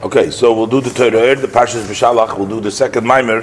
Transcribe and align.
Okay, 0.00 0.30
so 0.30 0.52
we'll 0.52 0.68
do 0.68 0.80
the 0.80 0.90
Torah, 0.90 1.34
the 1.34 1.48
Pashas 1.48 1.82
B'Shalach, 1.82 2.38
we'll 2.38 2.46
do 2.46 2.60
the 2.60 2.70
second 2.70 3.04
mimer. 3.04 3.42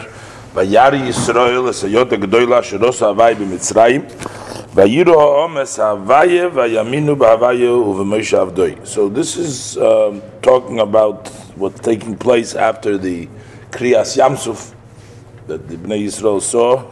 Vayari 0.54 1.01
Yisrael 1.01 1.67
esayot 1.67 2.05
gedoyla 2.05 2.62
sheros 2.62 3.01
havay 3.01 3.35
b'Mitzrayim. 3.35 4.09
Vayiru 4.71 5.15
ha'omes 5.15 5.75
havaye 5.77 6.49
vayaminu 6.49 7.17
b'havaye 7.17 7.59
uv'moshe 7.59 8.38
avdoi. 8.39 8.88
So 8.88 9.09
this 9.09 9.36
is 9.36 9.77
um, 9.77 10.21
talking 10.41 10.79
about 10.79 11.27
what's 11.57 11.81
taking 11.81 12.15
place 12.15 12.55
after 12.55 12.97
the 12.97 13.27
Kriyas 13.71 14.15
Yamsuf 14.15 14.73
that 15.47 15.67
the 15.67 15.75
Bnei 15.75 16.05
Yisrael 16.05 16.41
saw. 16.41 16.89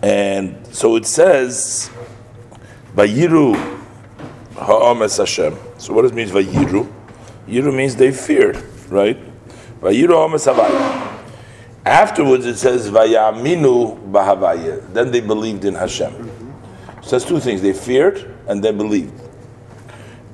And 0.00 0.64
so 0.72 0.94
it 0.94 1.06
says, 1.06 1.90
Vayiru 2.94 3.56
ha'omes 4.54 5.16
Hashem. 5.16 5.56
So 5.76 5.92
what 5.92 6.02
does 6.02 6.12
it 6.12 6.14
mean 6.14 6.28
Vayiru? 6.28 6.93
Yiru 7.48 7.74
means 7.74 7.96
they 7.96 8.12
feared, 8.12 8.62
right? 8.88 9.18
Afterwards 11.86 12.46
it 12.46 12.56
says 12.56 12.90
Vayaminu 12.90 14.10
Bahavaya. 14.10 14.92
Then 14.94 15.10
they 15.10 15.20
believed 15.20 15.64
in 15.64 15.74
Hashem. 15.74 16.12
So 17.02 17.10
that's 17.10 17.24
two 17.24 17.40
things. 17.40 17.60
They 17.60 17.74
feared 17.74 18.34
and 18.48 18.64
they 18.64 18.72
believed. 18.72 19.20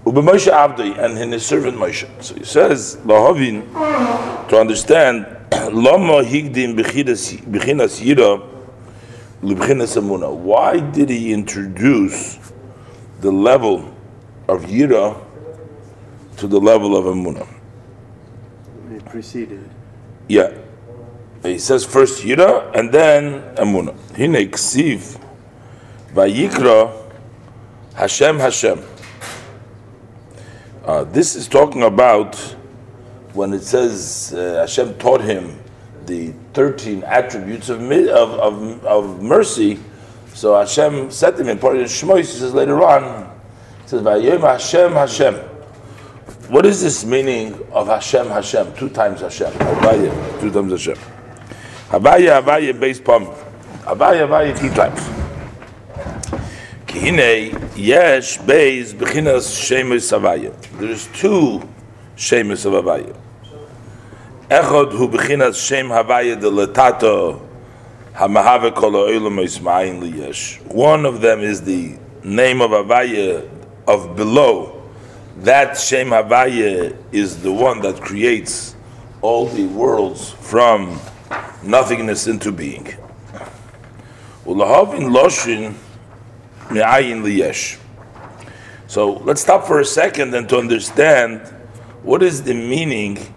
Ubemoshe 0.05 0.49
Abdi 0.49 0.93
and 0.93 1.19
in 1.19 1.33
his 1.33 1.45
servant 1.45 1.77
Moshe. 1.77 2.09
So 2.23 2.35
he 2.35 2.45
says, 2.45 2.97
Lahavin, 3.05 4.49
to 4.49 4.59
understand, 4.59 5.27
Lama 5.53 6.23
Higdim 6.23 6.77
Bechinas 6.79 8.01
Yira 8.01 8.49
Libchinas 9.43 9.97
Amuna. 9.97 10.35
Why 10.35 10.79
did 10.79 11.11
he 11.11 11.33
introduce 11.33 12.39
the 13.21 13.31
level 13.31 13.95
of 14.49 14.63
Yira 14.63 15.21
to 16.41 16.49
the 16.49 16.59
level 16.59 16.97
of 16.97 17.05
Amunah. 17.05 17.47
It 18.91 19.05
preceded. 19.05 19.69
Yeah. 20.27 20.57
He 21.43 21.59
says 21.59 21.85
first 21.85 22.23
Yira 22.23 22.75
and 22.75 22.91
then 22.91 23.55
Amunah. 23.57 23.95
Hine 24.17 24.51
Ksiv 24.51 25.23
Vayikra 26.15 27.13
Hashem 27.95 28.39
Hashem. 28.39 28.83
Uh, 30.85 31.05
this 31.05 31.37
is 31.37 31.47
talking 31.47 31.83
about 31.83 32.37
when 33.35 33.53
it 33.53 33.63
says 33.63 34.33
uh, 34.35 34.61
Hashem 34.61 34.95
taught 34.95 35.21
him 35.21 35.63
the 36.07 36.33
13 36.55 37.05
attributes 37.05 37.69
of, 37.69 37.83
of, 37.83 38.11
of, 38.11 38.85
of 38.87 39.23
mercy. 39.23 39.79
So 40.33 40.57
Hashem 40.57 41.11
said 41.11 41.37
to 41.37 41.43
him 41.43 41.51
in 41.51 41.59
part 41.59 41.77
of 41.77 41.87
Shmois, 41.87 42.19
he 42.21 42.25
says 42.25 42.55
later 42.55 42.83
on, 42.83 43.31
he 43.83 43.89
says, 43.89 44.03
Hashem 44.03 44.93
Hashem. 44.93 45.50
What 46.51 46.67
is 46.67 46.83
this 46.83 47.05
meaning 47.05 47.55
of 47.71 47.87
Hashem 47.87 48.27
Hashem? 48.27 48.75
Two 48.75 48.89
times 48.89 49.21
Hashem. 49.21 49.53
Havaya, 49.53 50.41
two 50.41 50.51
times 50.51 50.73
Hashem. 50.73 50.97
Havaya, 51.91 52.43
Havaya, 52.43 52.81
base 52.81 52.99
pump. 52.99 53.29
Havaya, 53.85 54.27
Havaya, 54.27 54.59
three 54.59 54.71
times. 54.71 54.99
Kihine, 56.89 57.53
yesh, 57.77 58.39
base, 58.39 58.93
bechinas, 58.93 59.47
shemus, 59.65 60.11
Havaya. 60.11 60.53
There's 60.81 61.07
two 61.13 61.63
shemus 62.17 62.65
of 62.65 62.73
Havaya. 62.73 63.17
Echod 64.49 64.91
hu 64.91 65.07
bechinas 65.07 65.65
shem 65.65 65.87
Havaya 65.87 66.35
de 66.35 66.51
letato 66.51 67.47
hamahave. 68.15 68.75
One 70.75 71.07
of 71.07 71.21
them 71.21 71.43
is 71.43 71.63
the 71.63 71.97
name 72.25 72.61
of 72.61 72.73
Havaya 72.73 73.49
of 73.87 74.17
below, 74.17 74.80
that 75.41 75.77
Shem 75.79 76.09
Havaya 76.09 76.97
is 77.13 77.43
the 77.43 77.53
one 77.53 77.81
that 77.81 78.01
creates 78.01 78.77
all 79.23 79.47
the 79.47 79.67
worlds 79.67 80.31
from 80.31 81.01
nothingness 81.63 82.27
into 82.27 82.53
being. 82.53 82.95
So 88.87 89.13
let's 89.25 89.41
stop 89.41 89.67
for 89.67 89.81
a 89.81 89.85
second 89.85 90.35
and 90.35 90.49
to 90.51 90.59
understand 90.59 91.41
what 92.03 92.23
is 92.23 92.43
the 92.43 92.55
meaning 92.55 93.35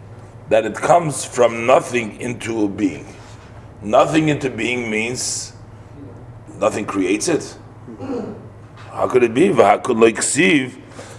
that 0.49 0.65
it 0.65 0.75
comes 0.75 1.23
from 1.23 1.65
nothing 1.65 2.19
into 2.19 2.65
a 2.65 2.67
being. 2.67 3.07
Nothing 3.81 4.27
into 4.29 4.49
being 4.49 4.89
means 4.89 5.53
nothing 6.59 6.85
creates 6.85 7.29
it. 7.29 7.57
How 8.91 9.07
could 9.07 9.23
it 9.23 9.33
be? 9.33 9.49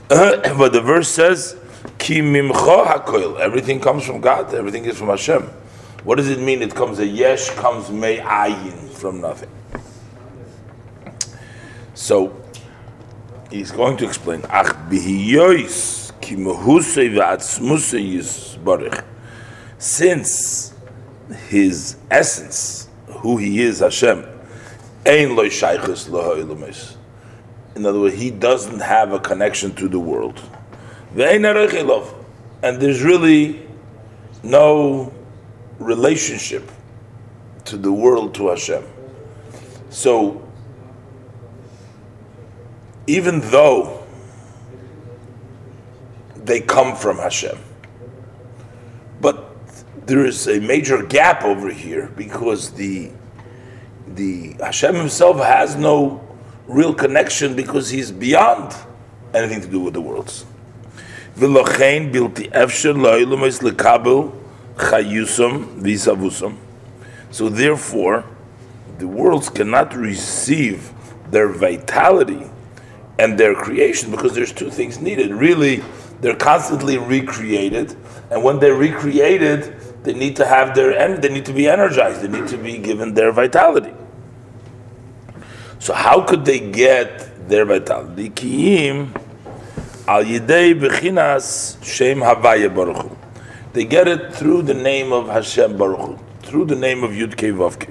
but 0.09 0.73
the 0.73 0.81
verse 0.81 1.09
says, 1.09 1.57
Ki 1.99 2.21
mimcha 2.21 2.87
hakoil. 2.87 3.39
Everything 3.41 3.81
comes 3.81 4.05
from 4.05 4.21
God. 4.21 4.53
Everything 4.55 4.85
is 4.85 4.99
from 4.99 5.09
Hashem. 5.09 5.43
What 6.05 6.17
does 6.17 6.29
it 6.29 6.39
mean? 6.39 6.61
It 6.61 6.75
comes 6.75 6.99
a 6.99 7.07
yesh, 7.07 7.49
comes 7.51 7.91
may 7.91 8.19
ayin 8.19 8.91
from 8.91 9.21
nothing. 9.23 9.49
So 11.95 12.39
he's 13.51 13.71
going 13.71 13.97
to 13.99 14.07
explain. 14.07 14.43
Ach 14.51 14.67
bihiyois 14.91 16.21
ki 16.21 16.37
mehusei 16.37 17.11
v'atzmusei 17.11 18.17
yisbarich. 18.17 19.03
Since 19.79 20.75
his 21.49 21.97
essence, 22.11 22.89
who 23.07 23.39
he 23.39 23.63
is, 23.63 23.81
Hashem, 23.81 24.27
ein 25.07 25.35
loy 25.35 25.49
shaychus 25.49 26.11
lo 26.11 26.37
in 27.75 27.87
other 27.87 28.01
words, 28.01 28.15
he 28.17 28.31
doesn't 28.31 28.81
have 28.81 29.13
a 29.13 29.19
connection 29.19 29.75
to 29.75 29.89
the 29.89 29.99
world. 29.99 30.41
And 31.17 32.81
there's 32.81 33.03
really 33.03 33.67
no 34.43 35.13
relationship 35.79 36.71
to 37.65 37.77
the 37.77 37.93
world 37.93 38.35
to 38.35 38.49
Hashem. 38.49 38.85
So, 39.91 40.47
even 43.07 43.41
though 43.41 44.05
they 46.37 46.61
come 46.61 46.97
from 46.97 47.19
Hashem, 47.19 47.59
but 49.21 49.51
there 50.07 50.25
is 50.25 50.47
a 50.49 50.61
major 50.61 51.03
gap 51.03 51.45
over 51.45 51.71
here 51.71 52.11
because 52.17 52.73
the 52.73 53.11
the 54.07 54.55
Hashem 54.61 54.95
himself 54.95 55.39
has 55.39 55.77
no 55.77 56.24
real 56.67 56.95
connection 56.95 57.55
because 57.55 57.91
he's 57.91 58.11
beyond 58.11 58.75
anything 59.35 59.61
to 59.61 59.69
do 59.69 59.81
with 59.81 59.95
the 59.95 60.01
worlds. 60.01 60.47
So 67.31 67.49
therefore, 67.49 68.25
the 68.99 69.09
worlds 69.09 69.51
cannot 69.51 69.95
receive 69.95 70.93
their 71.31 71.49
vitality 71.49 72.49
and 73.19 73.39
their 73.39 73.55
creation 73.55 74.11
because 74.11 74.35
there's 74.35 74.53
two 74.53 74.71
things 74.71 75.01
needed. 75.01 75.33
Really, 75.33 75.83
they're 76.21 76.37
constantly 76.37 76.99
recreated, 76.99 77.97
and 78.31 78.43
when 78.43 78.61
they're 78.61 78.75
recreated, 78.75 79.75
they 80.05 80.15
need 80.15 80.37
to 80.37 80.47
have 80.47 80.75
their 80.75 81.17
they 81.19 81.29
need 81.29 81.47
to 81.47 81.53
be 81.53 81.69
energized. 81.69 82.23
They 82.23 82.29
need 82.29 82.49
to 82.49 82.57
be 82.57 82.79
given 82.79 83.15
their 83.15 83.33
vitality. 83.33 83.93
So 85.85 85.93
how 85.93 86.23
could 86.23 86.47
they 86.47 86.61
get 86.61 87.47
their 87.47 87.67
vitality? 87.67 88.31
Al 90.09 90.25
yidei 90.25 90.81
shem 91.85 92.21
They 93.75 93.85
get 93.85 94.09
it 94.09 94.35
through 94.35 94.63
the 94.63 94.73
name 94.73 95.13
of 95.13 95.29
Hashem 95.29 95.77
Baruch 95.77 95.99
Hu, 95.99 96.19
through 96.41 96.65
the 96.65 96.75
name 96.75 97.05
of 97.05 97.11
Yud 97.11 97.37
Kei 97.37 97.51
Vav 97.51 97.87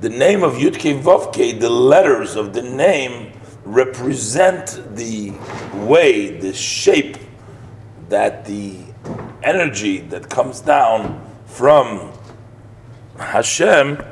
The 0.00 0.08
name 0.08 0.42
of 0.42 0.54
Yud 0.54 0.80
Kei 0.80 0.98
Vav 0.98 1.60
the 1.60 1.70
letters 1.70 2.34
of 2.34 2.54
the 2.54 2.62
name 2.62 3.30
represent 3.64 4.82
the 4.96 5.32
way, 5.86 6.40
the 6.40 6.54
shape 6.54 7.18
that 8.08 8.46
the 8.46 8.78
energy 9.44 9.98
that 9.98 10.28
comes 10.28 10.60
down 10.60 11.24
from 11.46 12.12
Hashem 13.16 14.02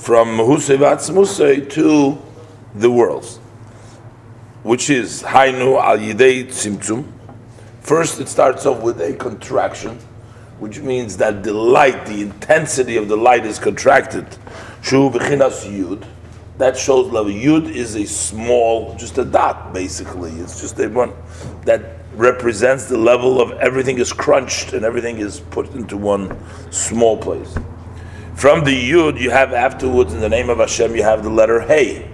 from 0.00 0.28
Musay 0.38 1.70
to 1.70 2.18
the 2.74 2.90
worlds, 2.90 3.36
which 4.62 4.88
is 4.88 5.22
Hainu 5.22 5.78
al 5.78 5.98
Yidei 5.98 6.46
Tzimtzum. 6.46 7.04
First, 7.82 8.18
it 8.18 8.26
starts 8.26 8.64
off 8.64 8.82
with 8.82 8.98
a 9.02 9.12
contraction, 9.16 9.98
which 10.58 10.80
means 10.80 11.18
that 11.18 11.42
the 11.42 11.52
light, 11.52 12.06
the 12.06 12.22
intensity 12.22 12.96
of 12.96 13.08
the 13.08 13.16
light 13.16 13.44
is 13.44 13.58
contracted. 13.58 14.26
Shu 14.80 15.10
Bechinas 15.10 15.70
Yud. 15.70 16.06
That 16.56 16.78
shows 16.78 17.12
level. 17.12 17.30
Yud 17.30 17.70
is 17.70 17.94
a 17.94 18.06
small, 18.06 18.94
just 18.96 19.18
a 19.18 19.24
dot, 19.24 19.74
basically. 19.74 20.30
It's 20.32 20.62
just 20.62 20.78
a 20.78 20.88
one 20.88 21.12
that 21.66 21.98
represents 22.14 22.86
the 22.86 22.98
level 22.98 23.40
of 23.40 23.52
everything 23.60 23.98
is 23.98 24.14
crunched 24.14 24.72
and 24.72 24.82
everything 24.82 25.18
is 25.18 25.40
put 25.40 25.70
into 25.74 25.98
one 25.98 26.38
small 26.70 27.18
place. 27.18 27.54
From 28.40 28.64
the 28.64 28.90
Yud, 28.90 29.20
you 29.20 29.28
have 29.28 29.52
afterwards, 29.52 30.14
in 30.14 30.20
the 30.20 30.28
name 30.30 30.48
of 30.48 30.60
Hashem, 30.60 30.96
you 30.96 31.02
have 31.02 31.22
the 31.22 31.28
letter 31.28 31.60
Hey. 31.60 32.10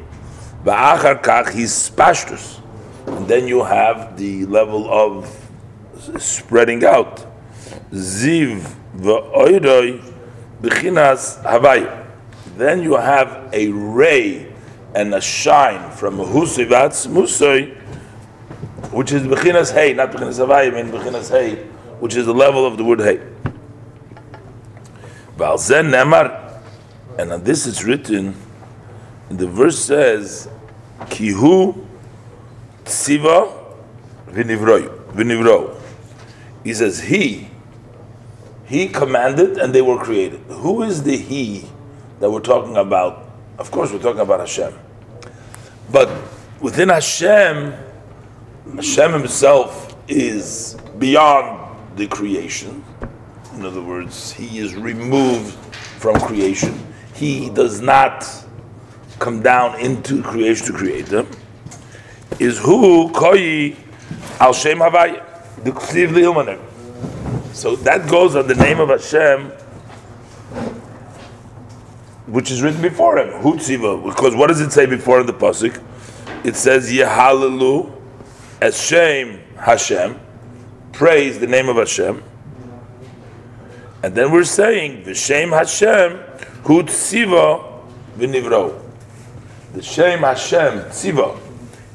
Ba'achar 0.64 1.23
kach, 1.23 1.52
he's 1.52 1.70
spashtus. 1.70 2.61
And 3.06 3.28
then 3.28 3.46
you 3.46 3.62
have 3.62 4.17
the 4.17 4.44
level 4.46 4.93
of 4.93 5.32
spreading 6.19 6.84
out. 6.84 7.25
Ziv 7.93 8.75
v'oiroi 8.96 10.02
b'chinas 10.61 11.40
havaya. 11.44 12.05
Then 12.56 12.82
you 12.82 12.94
have 12.94 13.49
a 13.52 13.69
ray 13.69 14.52
and 14.96 15.14
a 15.14 15.20
shine 15.20 15.93
from 15.93 16.17
husivatz 16.17 17.06
musoi, 17.06 17.76
which 18.90 19.12
is 19.12 19.23
b'chinas 19.23 19.73
hey, 19.73 19.94
not 19.94 20.11
b'chinas 20.11 20.44
havaya, 20.44 20.73
I 20.76 20.82
mean 20.82 20.93
b'chinas 20.93 21.31
hey, 21.31 21.62
which 22.00 22.17
is 22.17 22.26
the 22.26 22.34
level 22.34 22.67
of 22.67 22.78
the 22.78 22.82
word 22.82 22.99
hey. 22.99 23.20
And 25.38 27.32
on 27.32 27.44
this 27.44 27.66
it's 27.66 27.84
written, 27.84 28.34
the 29.28 29.46
verse 29.46 29.78
says, 29.78 30.48
Kihu 31.00 31.86
tziva 32.84 33.52
v'nivro. 34.28 35.80
He 36.64 36.72
says, 36.74 37.00
He, 37.00 37.48
He 38.66 38.88
commanded 38.88 39.58
and 39.58 39.74
they 39.74 39.82
were 39.82 39.98
created. 39.98 40.40
Who 40.48 40.82
is 40.82 41.02
the 41.02 41.16
He 41.16 41.68
that 42.20 42.30
we're 42.30 42.40
talking 42.40 42.76
about? 42.76 43.28
Of 43.58 43.70
course, 43.70 43.92
we're 43.92 44.02
talking 44.02 44.20
about 44.20 44.40
Hashem. 44.40 44.72
But 45.90 46.10
within 46.60 46.88
Hashem, 46.88 47.74
Hashem 48.74 49.12
Himself 49.12 49.96
is 50.08 50.76
beyond 50.98 51.96
the 51.96 52.06
creation. 52.06 52.84
In 53.56 53.64
other 53.64 53.82
words, 53.82 54.32
He 54.32 54.58
is 54.58 54.74
removed 54.74 55.54
from 55.98 56.20
creation. 56.20 56.78
He 57.14 57.48
does 57.48 57.80
not 57.80 58.26
come 59.18 59.42
down 59.42 59.80
into 59.80 60.22
creation 60.22 60.66
to 60.66 60.72
create 60.74 61.06
them. 61.06 61.26
Is 62.38 62.58
who 62.58 63.10
koi 63.12 63.74
al 64.40 64.52
shem 64.52 64.78
havaya. 64.78 65.24
So 67.54 67.76
that 67.76 68.08
goes 68.10 68.36
on 68.36 68.46
the 68.46 68.54
name 68.54 68.78
of 68.78 68.90
Hashem, 68.90 69.50
which 72.26 72.50
is 72.50 72.60
written 72.60 72.82
before 72.82 73.18
him. 73.18 73.40
Hu 73.40 73.54
tziva. 73.54 74.04
Because 74.04 74.36
what 74.36 74.48
does 74.48 74.60
it 74.60 74.70
say 74.70 74.84
before 74.84 75.20
in 75.20 75.26
the 75.26 75.32
pasuk? 75.32 75.82
It 76.44 76.56
says 76.56 76.92
Yehalalu 76.92 77.90
Hashem 78.60 79.40
Hashem. 79.56 80.20
Praise 80.92 81.38
the 81.38 81.46
name 81.46 81.70
of 81.70 81.76
Hashem. 81.76 82.22
And 84.06 84.14
then 84.14 84.30
we're 84.30 84.44
saying 84.44 85.02
the 85.02 85.10
V'Shem 85.10 85.50
Hashem 85.50 86.12
Hu 86.62 86.84
tziva 86.84 87.82
v'nivro. 88.16 88.80
The 89.72 89.82
Shem 89.82 90.20
Hashem 90.20 90.78
tziva. 90.90 91.36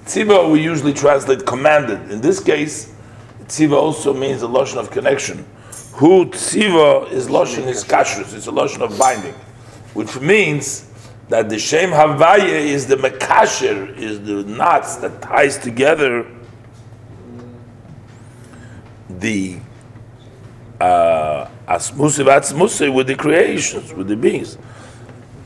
Tziva 0.04 0.52
we 0.52 0.62
usually 0.62 0.92
translate 0.92 1.46
commanded. 1.46 2.12
In 2.12 2.20
this 2.20 2.44
case, 2.44 2.94
tziva 3.46 3.78
also 3.78 4.14
means 4.14 4.44
a 4.44 4.46
loshun 4.46 4.76
of 4.76 4.92
connection. 4.92 5.46
Hu 5.94 6.26
tziva 6.26 7.10
is 7.14 7.30
loshun 7.30 7.68
is 7.68 7.86
kashrus. 7.86 8.34
It's 8.34 8.48
a 8.48 8.52
loshun 8.52 8.82
of 8.82 9.00
binding, 9.00 9.36
which 9.94 10.20
means 10.20 10.92
that 11.30 11.48
the 11.48 11.58
Shem 11.58 11.92
Havaya 11.92 12.44
is 12.44 12.88
the 12.88 12.98
mekasher, 12.98 13.96
is 13.96 14.20
the 14.20 14.44
knots 14.44 14.98
that 14.98 15.22
ties 15.22 15.58
together 15.58 16.28
the 19.08 19.60
uh, 20.82 21.48
asmusiv 21.78 22.26
atzmusiv 22.26 22.94
with 22.94 23.08
the 23.08 23.16
creations, 23.16 23.94
with 23.94 24.08
the 24.08 24.16
beings. 24.16 24.58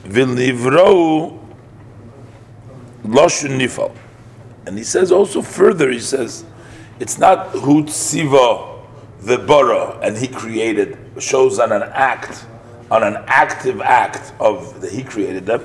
Vilnivrou 0.03 1.39
loshun 3.03 3.59
nifal. 3.59 3.95
And 4.65 4.77
he 4.77 4.83
says 4.83 5.11
also 5.11 5.41
further, 5.41 5.89
he 5.91 5.99
says, 5.99 6.43
it's 6.99 7.17
not 7.17 7.49
hu 7.49 7.83
tziva 7.83 8.81
v'bara, 9.21 9.99
and 10.01 10.17
he 10.17 10.27
created, 10.27 10.97
shows 11.19 11.59
on 11.59 11.71
an 11.71 11.83
act, 11.83 12.45
on 12.89 13.03
an 13.03 13.17
active 13.27 13.81
act 13.81 14.33
of 14.39 14.81
that 14.81 14.91
he 14.91 15.03
created 15.03 15.45
them. 15.45 15.61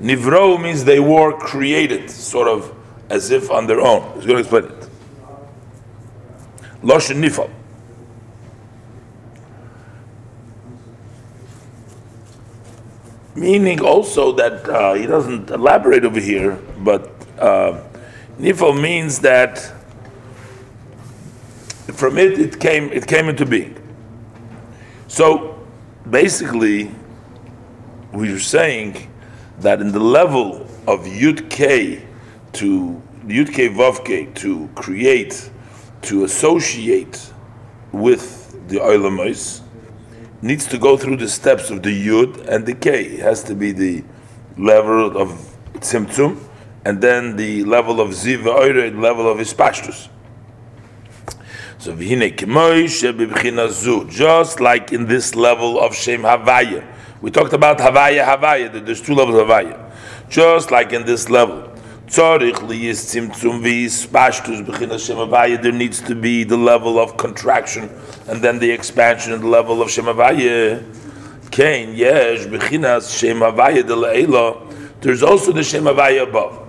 Nivro 0.00 0.60
means 0.60 0.84
they 0.84 1.00
were 1.00 1.36
created, 1.38 2.10
sort 2.10 2.48
of 2.48 2.74
as 3.08 3.30
if 3.30 3.50
on 3.50 3.66
their 3.66 3.80
own. 3.80 4.02
He's 4.16 4.26
going 4.26 4.36
to 4.36 4.40
explain 4.40 4.64
it. 4.64 4.88
Loshen 6.82 7.22
nifal. 7.22 7.50
Meaning 13.34 13.80
also 13.80 14.32
that 14.32 14.68
uh, 14.68 14.94
he 14.94 15.06
doesn't 15.06 15.50
elaborate 15.50 16.04
over 16.04 16.20
here, 16.20 16.56
but 16.78 17.10
uh, 17.38 17.82
nifal 18.38 18.80
means 18.80 19.18
that 19.20 19.58
from 21.92 22.16
it 22.16 22.38
it 22.38 22.60
came 22.60 22.92
it 22.92 23.06
came 23.06 23.28
into 23.28 23.44
being. 23.44 23.76
So 25.08 25.58
basically, 26.08 26.92
we 28.12 28.32
are 28.32 28.38
saying 28.38 29.10
that 29.58 29.80
in 29.80 29.90
the 29.90 30.00
level 30.00 30.62
of 30.86 31.00
Yud 31.04 31.50
K 31.50 32.06
to 32.52 33.02
Yud 33.26 33.52
K 33.52 33.68
Vav 33.68 34.04
K 34.04 34.26
to 34.26 34.68
create, 34.76 35.50
to 36.02 36.22
associate 36.22 37.32
with 37.90 38.68
the 38.68 38.76
Oilamos, 38.76 39.63
needs 40.44 40.66
to 40.66 40.76
go 40.76 40.98
through 40.98 41.16
the 41.16 41.28
steps 41.28 41.70
of 41.70 41.82
the 41.82 42.06
Yud 42.06 42.46
and 42.46 42.66
the 42.66 42.74
K. 42.74 43.04
It 43.04 43.20
has 43.20 43.42
to 43.44 43.54
be 43.54 43.72
the 43.72 44.04
level 44.58 45.16
of 45.16 45.30
Tzimtzum, 45.76 46.38
and 46.84 47.00
then 47.00 47.36
the 47.36 47.64
level 47.64 47.98
of 47.98 48.10
Ziv 48.10 48.44
the 48.44 49.00
level 49.00 49.26
of 49.26 49.38
Ispashtus. 49.38 50.08
So 51.78 51.94
v'hine 51.94 52.36
k'moy 52.36 52.88
zu, 53.70 54.04
just 54.10 54.60
like 54.60 54.92
in 54.92 55.06
this 55.06 55.34
level 55.34 55.80
of 55.80 55.94
Shem 55.94 56.22
Havaya. 56.22 56.86
We 57.22 57.30
talked 57.30 57.54
about 57.54 57.78
Havaya, 57.78 58.24
Havaya, 58.26 58.84
there's 58.84 59.00
two 59.00 59.14
levels 59.14 59.38
of 59.38 59.48
Havaya. 59.48 59.80
Just 60.28 60.70
like 60.70 60.92
in 60.92 61.06
this 61.06 61.30
level. 61.30 61.73
There 62.06 62.38
needs 65.72 66.00
to 66.02 66.14
be 66.14 66.44
the 66.44 66.56
level 66.56 66.98
of 66.98 67.16
contraction 67.16 67.90
and 68.28 68.42
then 68.42 68.58
the 68.58 68.70
expansion 68.70 69.32
and 69.32 69.42
the 69.42 69.48
level 69.48 69.80
of 69.82 69.90
Shem. 69.90 70.06
Kain, 71.50 71.94
yesh, 71.94 72.46
b'chinas 72.46 73.16
Shem 73.18 73.38
Havaya 73.38 73.86
de 73.86 73.94
there's 75.00 75.22
also 75.22 75.52
the 75.52 75.62
Shem 75.62 75.86
above. 75.86 76.60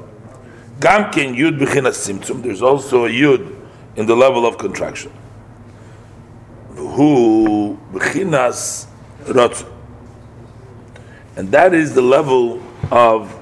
Gam 0.80 1.12
ken 1.12 1.36
yud 1.36 1.58
b'chinas 1.60 1.98
tzimtzum, 1.98 2.44
there's 2.44 2.62
also 2.62 3.06
a 3.06 3.10
yud 3.10 3.56
in 3.96 4.06
the 4.06 4.16
level 4.16 4.46
of 4.46 4.58
contraction. 4.58 5.12
Who 6.76 7.80
b'chinas 7.92 8.88
and 11.38 11.52
that 11.52 11.74
is 11.74 11.94
the 11.96 12.02
level 12.02 12.62
of 12.92 13.34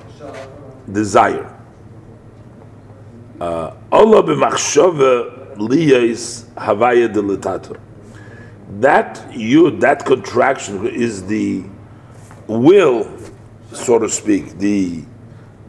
desire. 0.92 1.53
Uh, 3.44 3.76
Allah 3.92 4.24
b'machshava 4.24 5.58
liyais 5.58 6.46
havaya 6.56 7.14
delitator. 7.14 7.78
That 8.80 9.18
yud, 9.32 9.82
that 9.82 10.06
contraction 10.06 10.88
is 10.88 11.26
the 11.26 11.66
will, 12.48 13.12
so 13.74 14.00
to 14.00 14.08
speak, 14.08 14.60
the 14.60 15.04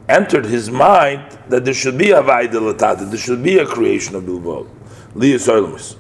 entered 0.08 0.46
his 0.46 0.70
mind 0.70 1.36
that 1.48 1.64
there 1.64 1.74
should 1.74 1.98
be 1.98 2.12
a 2.12 2.22
vaidelatata, 2.22 3.10
there 3.10 3.18
should 3.18 3.42
be 3.42 3.58
a 3.58 3.66
creation 3.66 4.14
of 4.14 4.24
the 4.24 4.30
Bilbao, 4.30 4.68
Liyas 5.16 5.96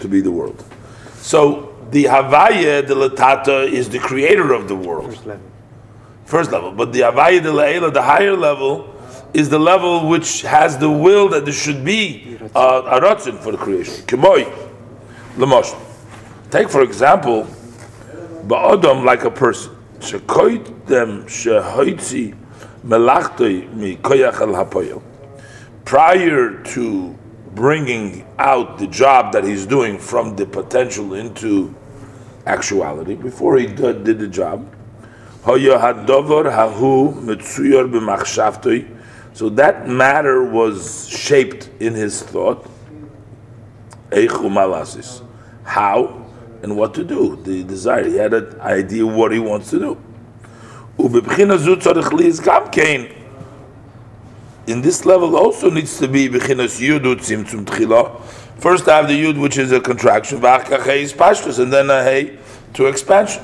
to 0.00 0.08
be 0.08 0.22
the 0.22 0.30
world. 0.30 0.64
So 1.16 1.76
the 1.90 2.04
Havaya 2.04 2.82
deletata 2.82 3.70
is 3.70 3.90
the 3.90 3.98
creator 3.98 4.54
of 4.54 4.68
the 4.68 4.76
world. 4.76 5.10
First 5.10 5.26
level. 5.26 5.50
First 6.24 6.50
level. 6.50 6.72
But 6.72 6.94
the 6.94 7.00
Havaya 7.00 7.40
delayla, 7.40 7.92
the 7.92 8.00
higher 8.00 8.34
level, 8.34 8.96
is 9.34 9.48
the 9.48 9.58
level 9.58 10.08
which 10.08 10.42
has 10.42 10.78
the 10.78 10.90
will 10.90 11.28
that 11.28 11.44
there 11.44 11.54
should 11.54 11.84
be 11.84 12.38
uh, 12.54 12.82
a 12.86 13.00
ratzin 13.00 13.38
for 13.38 13.52
the 13.52 13.58
creation. 13.58 13.94
Kemoi, 14.06 14.44
Lamosh. 15.36 15.78
Take 16.50 16.68
for 16.68 16.82
example, 16.82 17.46
Ba'adam 18.46 19.04
like 19.04 19.24
a 19.24 19.30
person. 19.30 19.76
Shekoit 20.00 20.86
them 20.86 21.24
shehoitzi 21.24 22.34
melachtoi 22.84 23.72
mi 23.74 23.96
koyach 23.96 24.40
al 24.40 24.64
hapoyel. 24.64 25.02
Prior 25.84 26.62
to 26.62 27.16
bringing 27.54 28.26
out 28.38 28.78
the 28.78 28.86
job 28.86 29.32
that 29.32 29.44
he's 29.44 29.66
doing 29.66 29.98
from 29.98 30.36
the 30.36 30.46
potential 30.46 31.14
into 31.14 31.74
actuality, 32.46 33.14
before 33.14 33.58
he 33.58 33.66
did, 33.66 34.04
the 34.04 34.26
job, 34.26 34.74
hoya 35.42 35.78
hadover 35.78 36.50
hahu 36.50 37.12
mitzuyor 37.22 37.90
b'machshavtoi. 37.92 38.99
So 39.32 39.48
that 39.50 39.86
matter 39.88 40.42
was 40.44 41.08
shaped 41.08 41.70
in 41.80 41.94
his 41.94 42.22
thought. 42.22 42.68
How 45.64 46.26
and 46.62 46.76
what 46.76 46.94
to 46.94 47.04
do. 47.04 47.36
The 47.36 47.62
desire. 47.64 48.08
He 48.08 48.16
had 48.16 48.34
an 48.34 48.60
idea 48.60 49.06
what 49.06 49.32
he 49.32 49.38
wants 49.38 49.70
to 49.70 49.78
do. 49.78 49.96
In 54.66 54.82
this 54.82 55.06
level 55.06 55.36
also 55.36 55.70
needs 55.70 55.96
to 55.98 56.08
be 56.08 56.28
First 56.28 56.48
I 58.88 58.96
have 58.96 59.08
the 59.08 59.24
yud, 59.24 59.40
which 59.40 59.56
is 59.56 59.72
a 59.72 59.80
contraction, 59.80 60.40
and 60.40 61.72
then 61.72 61.88
a 61.88 62.04
hey 62.04 62.38
to 62.74 62.86
expansion. 62.86 63.42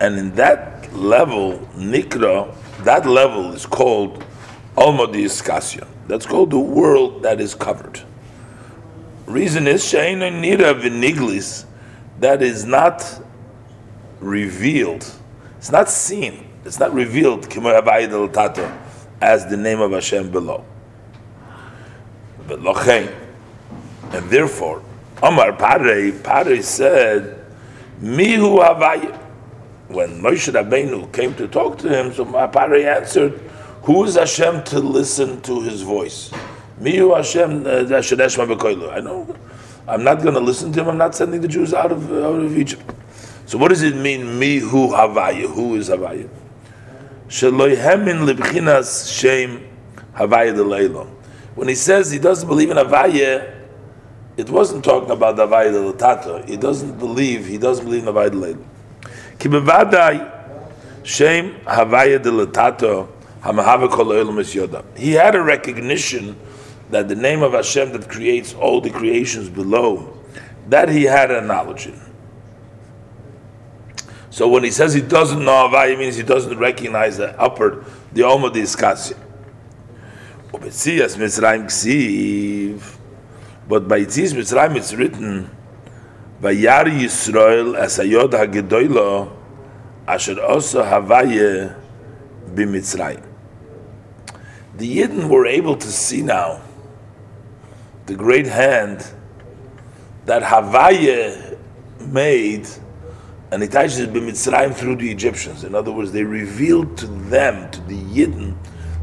And 0.00 0.18
in 0.18 0.34
that 0.34 0.92
level, 0.94 1.58
nikra, 1.76 2.54
that 2.84 3.06
level 3.06 3.52
is 3.52 3.66
called 3.66 4.24
almodi 4.76 5.24
iskasyon. 5.24 5.86
That's 6.06 6.26
called 6.26 6.50
the 6.50 6.58
world 6.58 7.22
that 7.22 7.40
is 7.40 7.54
covered. 7.54 8.00
Reason 9.26 9.66
is 9.66 9.84
sheina 9.84 10.32
nira 10.32 10.80
v'niglis, 10.80 11.66
that 12.18 12.42
is 12.42 12.64
not 12.64 13.22
revealed. 14.20 15.06
It's 15.58 15.70
not 15.70 15.88
seen. 15.88 16.46
It's 16.64 16.78
not 16.78 16.92
revealed 16.92 17.44
as 19.22 19.46
the 19.46 19.56
name 19.56 19.80
of 19.80 19.92
Hashem 19.92 20.30
below. 20.30 20.64
But 22.46 22.60
Lochein, 22.60 23.14
and 24.12 24.30
therefore, 24.30 24.82
Amar 25.22 25.52
Pare, 25.52 26.12
Pare 26.12 26.62
said, 26.62 27.46
Mihu 28.00 28.58
Havaya. 28.58 29.29
When 29.90 30.22
Moshe 30.22 30.52
Rabbeinu 30.52 31.12
came 31.12 31.34
to 31.34 31.48
talk 31.48 31.78
to 31.78 31.88
him, 31.88 32.14
so 32.14 32.24
Pare 32.24 32.96
answered, 32.96 33.32
Who 33.82 34.04
is 34.04 34.14
Hashem 34.14 34.62
to 34.64 34.78
listen 34.78 35.40
to 35.42 35.62
his 35.62 35.82
voice? 35.82 36.30
Mihu 36.78 37.12
Hashem 37.12 37.66
uh, 37.66 38.92
I 38.92 39.00
know. 39.00 39.36
I'm 39.88 40.04
not 40.04 40.22
going 40.22 40.34
to 40.34 40.40
listen 40.40 40.72
to 40.74 40.80
him. 40.80 40.90
I'm 40.90 40.96
not 40.96 41.16
sending 41.16 41.40
the 41.40 41.48
Jews 41.48 41.74
out 41.74 41.90
of, 41.90 42.08
out 42.12 42.38
of 42.40 42.56
Egypt. 42.56 42.84
So 43.46 43.58
what 43.58 43.70
does 43.70 43.82
it 43.82 43.96
mean, 43.96 44.38
Mihu 44.38 44.90
Havaya? 44.90 45.52
Who 45.52 45.74
is 45.74 45.88
Havaya? 45.88 46.28
Sheloihemin 47.26 48.32
libchinas 48.32 49.12
shem 49.12 49.68
Havaya 50.14 50.54
de 50.54 51.04
When 51.56 51.66
he 51.66 51.74
says 51.74 52.12
he 52.12 52.20
doesn't 52.20 52.48
believe 52.48 52.70
in 52.70 52.76
Havaya, 52.76 53.56
it 54.36 54.48
wasn't 54.50 54.84
talking 54.84 55.10
about 55.10 55.34
Havaya 55.34 55.72
de 55.72 56.46
He 56.46 56.56
doesn't 56.56 56.96
believe, 56.96 57.46
he 57.46 57.58
doesn't 57.58 57.84
believe 57.84 58.06
in 58.06 58.14
Havaya 58.14 58.64
de 59.40 59.48
Leilam. 59.48 59.48
Ki 59.48 59.48
bevadai 59.48 61.04
shem 61.04 61.54
Havaya 61.64 62.22
de 62.22 62.46
Tata 62.46 63.08
he 64.96 65.12
had 65.12 65.34
a 65.34 65.42
recognition 65.42 66.36
that 66.90 67.08
the 67.08 67.14
name 67.14 67.42
of 67.42 67.52
Hashem 67.52 67.92
that 67.92 68.08
creates 68.08 68.52
all 68.52 68.82
the 68.82 68.90
creations 68.90 69.48
below, 69.48 70.18
that 70.68 70.90
he 70.90 71.04
had 71.04 71.30
a 71.30 71.40
knowledge 71.40 71.86
in. 71.86 71.98
So 74.28 74.46
when 74.46 74.62
he 74.62 74.70
says 74.70 74.92
he 74.92 75.00
doesn't 75.00 75.42
know 75.42 75.68
Havaya, 75.68 75.98
means 75.98 76.16
he 76.16 76.22
doesn't 76.22 76.58
recognize 76.58 77.16
the 77.16 77.38
upper, 77.40 77.86
the 78.12 78.24
Oma 78.24 78.50
de 78.50 78.60
Iskasya. 78.60 79.16
But 80.52 80.60
by 80.60 80.66
Yitzis 84.00 84.34
Mitzrayim 84.34 84.76
it's 84.76 84.92
written, 84.92 85.50
Vayar 86.40 86.86
Yisrael 86.86 87.76
as 87.76 87.98
Ayod 87.98 88.30
HaGedoylo 88.30 89.30
Asher 90.06 90.40
Osa 90.40 90.82
Havaya 90.82 91.76
B'Mitzrayim 92.54 93.26
the 94.76 94.98
Yidden 94.98 95.28
were 95.28 95.46
able 95.46 95.76
to 95.76 95.88
see 95.88 96.22
now 96.22 96.62
the 98.06 98.14
great 98.14 98.46
hand 98.46 99.06
that 100.24 100.42
Havaya 100.42 101.58
made 102.00 102.66
and 103.52 103.62
it 103.62 103.74
actually 103.74 104.06
been 104.06 104.32
through 104.32 104.96
the 104.96 105.10
Egyptians. 105.10 105.64
In 105.64 105.74
other 105.74 105.90
words, 105.90 106.12
they 106.12 106.22
revealed 106.22 106.96
to 106.98 107.06
them, 107.06 107.70
to 107.72 107.80
the 107.82 107.98
Yidden, 108.00 108.56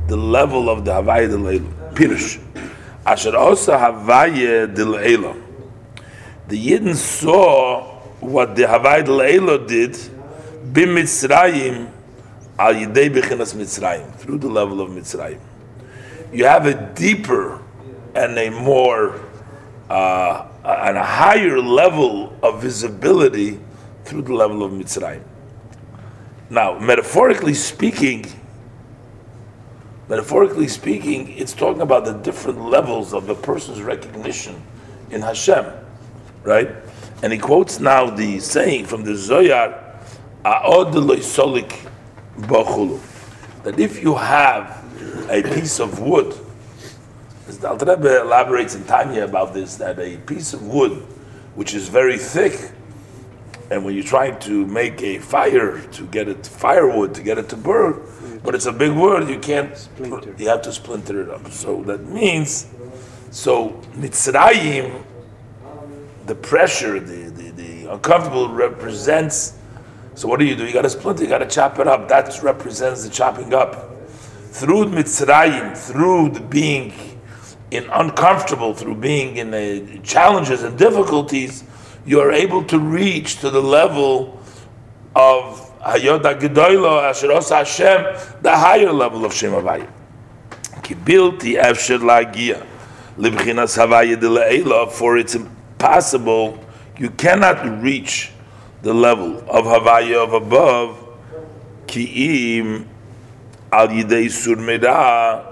the 0.07 0.15
level 0.15 0.69
of 0.69 0.85
the 0.85 0.91
Havaya 0.91 1.29
del 1.29 1.59
Pirush. 1.93 2.41
Asher 3.05 3.35
also 3.35 3.73
Havaya 3.73 4.73
del. 4.73 5.46
The 6.47 6.57
Yidden 6.57 6.95
saw 6.95 7.99
what 8.19 8.55
the 8.55 8.63
Havaya 8.63 9.05
del 9.05 9.65
did, 9.65 9.93
bim 10.73 10.89
Mitzrayim, 10.95 11.91
al 12.57 12.73
Yidei 12.73 13.09
Bechinas 13.09 13.53
Mitzrayim, 13.53 14.13
through 14.15 14.37
the 14.39 14.47
level 14.47 14.81
of 14.81 14.89
Mitzrayim 14.91 15.39
you 16.31 16.45
have 16.45 16.65
a 16.65 16.93
deeper 16.93 17.63
and 18.15 18.37
a 18.37 18.49
more 18.49 19.19
uh, 19.89 20.47
and 20.63 20.97
a 20.97 21.03
higher 21.03 21.59
level 21.59 22.37
of 22.43 22.61
visibility 22.61 23.59
through 24.03 24.21
the 24.21 24.33
level 24.33 24.63
of 24.63 24.71
Mitzrayim. 24.71 25.23
Now, 26.49 26.77
metaphorically 26.79 27.53
speaking, 27.53 28.25
metaphorically 30.09 30.67
speaking, 30.67 31.37
it's 31.37 31.53
talking 31.53 31.81
about 31.81 32.05
the 32.05 32.13
different 32.13 32.61
levels 32.61 33.13
of 33.13 33.29
a 33.29 33.35
person's 33.35 33.81
recognition 33.81 34.61
in 35.09 35.21
Hashem, 35.21 35.65
right? 36.47 36.69
And 37.21 37.33
he 37.33 37.39
quotes 37.39 37.79
now 37.79 38.09
the 38.09 38.39
saying 38.39 38.85
from 38.85 39.03
the 39.03 39.15
Zohar, 39.15 39.83
that 43.63 43.75
if 43.77 44.01
you 44.01 44.15
have 44.15 44.85
a 45.29 45.43
piece 45.43 45.79
of 45.79 45.99
wood. 45.99 46.33
as 47.49 47.57
The 47.59 47.69
Alter 47.69 47.85
Rebbe 47.85 48.21
elaborates 48.21 48.75
in 48.75 48.85
Tanya 48.85 49.25
about 49.25 49.53
this 49.53 49.75
that 49.75 49.99
a 49.99 50.17
piece 50.17 50.53
of 50.53 50.65
wood, 50.65 51.03
which 51.55 51.73
is 51.73 51.89
very 51.89 52.17
thick, 52.17 52.71
and 53.69 53.83
when 53.83 53.93
you're 53.93 54.03
trying 54.03 54.39
to 54.39 54.65
make 54.65 55.01
a 55.01 55.19
fire 55.19 55.81
to 55.81 56.05
get 56.07 56.29
it 56.29 56.47
firewood 56.47 57.13
to 57.15 57.21
get 57.21 57.37
it 57.37 57.49
to 57.49 57.57
burn, 57.57 58.01
but 58.41 58.55
it's 58.55 58.67
a 58.67 58.71
big 58.71 58.93
wood, 58.93 59.27
you 59.27 59.39
can't. 59.39 59.75
Splinter. 59.75 60.33
You 60.37 60.47
have 60.47 60.61
to 60.61 60.71
splinter 60.71 61.21
it 61.23 61.29
up. 61.29 61.51
So 61.51 61.83
that 61.83 62.05
means, 62.05 62.67
so 63.31 63.81
Mitzrayim, 63.95 65.03
the 66.27 66.35
pressure, 66.35 66.99
the, 66.99 67.29
the, 67.29 67.49
the 67.51 67.93
uncomfortable 67.93 68.49
represents. 68.49 69.57
So 70.15 70.27
what 70.27 70.39
do 70.39 70.45
you 70.45 70.55
do? 70.55 70.65
You 70.65 70.73
got 70.73 70.83
to 70.83 70.89
splinter. 70.89 71.23
You 71.23 71.29
got 71.29 71.39
to 71.39 71.47
chop 71.47 71.79
it 71.79 71.87
up. 71.87 72.07
That 72.09 72.41
represents 72.43 73.03
the 73.03 73.09
chopping 73.09 73.53
up 73.53 73.97
through 74.57 74.85
Mitzrayim, 74.85 75.77
through 75.77 76.29
the 76.29 76.39
being 76.39 76.93
in 77.71 77.87
uncomfortable, 77.91 78.73
through 78.73 78.95
being 78.95 79.37
in 79.37 79.51
the 79.51 79.99
challenges 80.03 80.63
and 80.63 80.77
difficulties, 80.77 81.63
you 82.05 82.19
are 82.19 82.31
able 82.31 82.63
to 82.63 82.79
reach 82.79 83.39
to 83.41 83.49
the 83.49 83.61
level 83.61 84.41
of 85.15 85.63
Hayoda 85.81 86.39
Gedoylo 86.39 87.03
Asheros 87.03 87.49
Hashem, 87.49 88.41
the 88.41 88.55
higher 88.55 88.91
level 88.91 89.25
of 89.25 89.33
Shem 89.33 89.51
Havaya. 89.51 89.91
Kibilti 90.81 91.61
Efsher 91.61 91.99
Lagia 91.99 92.65
Libchinas 93.17 93.77
Havaya 93.77 94.19
de 94.19 94.91
for 94.91 95.17
it's 95.17 95.35
impossible, 95.77 96.57
you 96.97 97.11
cannot 97.11 97.83
reach 97.83 98.31
the 98.81 98.91
level 98.93 99.37
of 99.47 99.65
Havaya 99.65 100.23
of 100.23 100.33
above, 100.33 101.03
Ki'im 101.85 102.87
al 103.71 103.89
yidei 103.89 104.25
surmira 104.25 105.45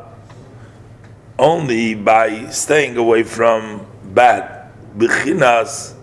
only 1.37 1.93
by 1.93 2.49
staying 2.49 2.97
away 2.97 3.21
from 3.21 3.85
bad. 4.03 4.71
Bechinas 4.97 5.93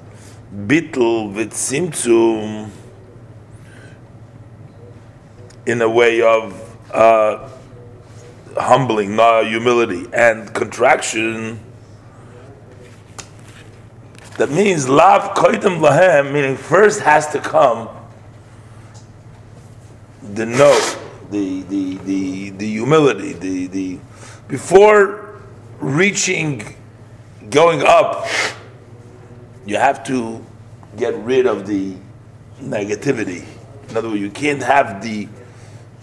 bitl 0.55 1.35
v'tzimtzum 1.35 2.71
in 5.67 5.83
a 5.83 5.89
way 5.89 6.23
of 6.23 6.77
uh, 6.93 7.49
humbling, 8.57 9.15
humility, 9.49 10.07
and 10.13 10.55
contraction. 10.55 11.59
That 14.39 14.51
means 14.51 14.89
lav 14.89 15.35
koidim 15.37 15.81
lahem, 15.81 16.33
meaning 16.33 16.57
first 16.57 17.01
has 17.01 17.27
to 17.33 17.39
come 17.39 17.89
the 20.23 20.47
no 20.47 20.73
the 21.31 21.63
the 21.63 21.97
the, 21.99 22.51
the 22.51 22.67
humility, 22.67 23.33
the 23.35 23.67
the 23.67 23.99
before 24.49 25.41
reaching 25.81 26.77
going 27.51 27.83
up, 27.83 28.27
you 29.67 29.77
have 29.77 30.05
to 30.05 30.45
get 30.97 31.15
rid 31.17 31.47
of 31.47 31.67
the 31.67 31.95
negativity. 32.61 33.45
In 33.91 33.97
other 33.97 34.09
words, 34.09 34.21
you 34.21 34.31
can't 34.31 34.63
have 34.63 35.03
the 35.03 35.29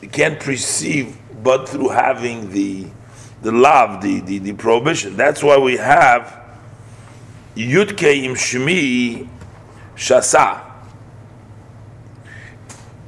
you 0.01 0.07
can't 0.09 0.39
perceive 0.39 1.17
but 1.43 1.67
through 1.67 1.89
having 1.89 2.51
the 2.51 2.87
the 3.41 3.51
love, 3.51 4.01
the, 4.01 4.19
the, 4.19 4.39
the 4.39 4.53
prohibition. 4.53 5.15
That's 5.15 5.41
why 5.41 5.57
we 5.57 5.77
have 5.77 6.38
Yudke 7.59 8.23
im 8.23 8.35
Shmi 8.35 9.27
Shasa. 9.97 10.61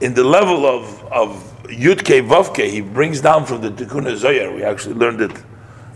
In 0.02 0.14
the 0.14 0.24
level 0.24 0.66
of, 0.66 1.04
of 1.06 1.64
Yudke 1.64 2.28
Vavke, 2.28 2.70
he 2.70 2.82
brings 2.82 3.22
down 3.22 3.46
from 3.46 3.62
the 3.62 3.72
Tikkun 3.72 4.14
Zohar. 4.18 4.54
We 4.54 4.64
actually 4.64 4.96
learned 4.96 5.22
it 5.22 5.32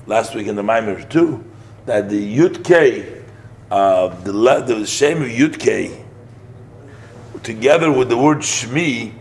last 0.07 0.35
week 0.35 0.47
in 0.47 0.55
the 0.55 0.61
Maimer 0.61 1.07
too, 1.09 1.43
that 1.85 2.07
the 2.07 2.37
Yudke, 2.37 3.23
uh, 3.71 4.07
the 4.23 4.31
the 4.31 4.85
shame 4.85 5.21
of 5.21 5.27
Yudke, 5.27 6.01
together 7.43 7.91
with 7.91 8.07
the 8.07 8.17
word 8.17 8.37
Shmi, 8.37 9.11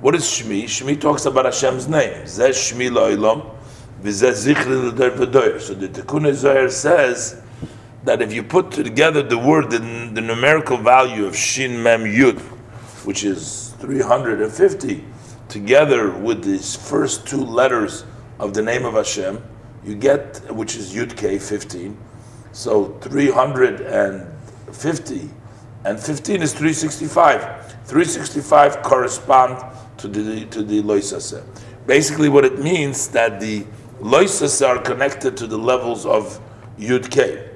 what 0.00 0.16
is 0.16 0.24
Shmi? 0.24 0.64
Shmi 0.64 1.00
talks 1.00 1.26
about 1.26 1.44
Hashem's 1.44 1.86
name. 1.86 2.24
Zeh 2.24 2.48
Shmi 2.48 2.90
Lo'ilam. 2.90 3.54
v'zeh 4.02 4.32
zichri 4.32 4.92
l'doyer 4.92 5.12
v'doyer. 5.12 5.60
So 5.60 5.74
the 5.74 5.88
Tikkun 5.88 6.34
Zohar 6.34 6.68
says 6.68 7.40
that 8.04 8.20
if 8.20 8.32
you 8.32 8.42
put 8.42 8.70
together 8.70 9.22
the 9.22 9.38
word, 9.38 9.70
the, 9.70 9.78
the 9.78 10.20
numerical 10.20 10.76
value 10.76 11.24
of 11.26 11.36
Shin 11.36 11.82
Mem 11.82 12.04
Yud, 12.04 12.38
which 13.04 13.24
is 13.24 13.74
350, 13.78 15.04
together 15.48 16.10
with 16.10 16.44
these 16.44 16.76
first 16.76 17.26
two 17.26 17.42
letters 17.42 18.04
of 18.38 18.54
the 18.54 18.62
name 18.62 18.84
of 18.84 18.94
Hashem, 18.94 19.42
you 19.84 19.94
get, 19.94 20.38
which 20.54 20.76
is 20.76 20.94
Yud 20.94 21.16
K 21.16 21.38
15. 21.38 21.96
So 22.52 22.98
350 23.00 25.30
and 25.84 26.00
15 26.00 26.42
is 26.42 26.52
365. 26.52 27.40
365 27.84 28.82
correspond 28.82 29.62
to 29.98 30.08
the 30.08 30.46
to 30.46 30.62
the 30.62 30.82
loisase. 30.82 31.44
Basically, 31.86 32.30
what 32.30 32.44
it 32.44 32.58
means 32.58 33.08
that 33.08 33.40
the 33.40 33.66
loisase 34.00 34.66
are 34.66 34.78
connected 34.78 35.36
to 35.36 35.46
the 35.46 35.58
levels 35.58 36.06
of 36.06 36.40
Yud 36.78 37.10
K. 37.10 37.50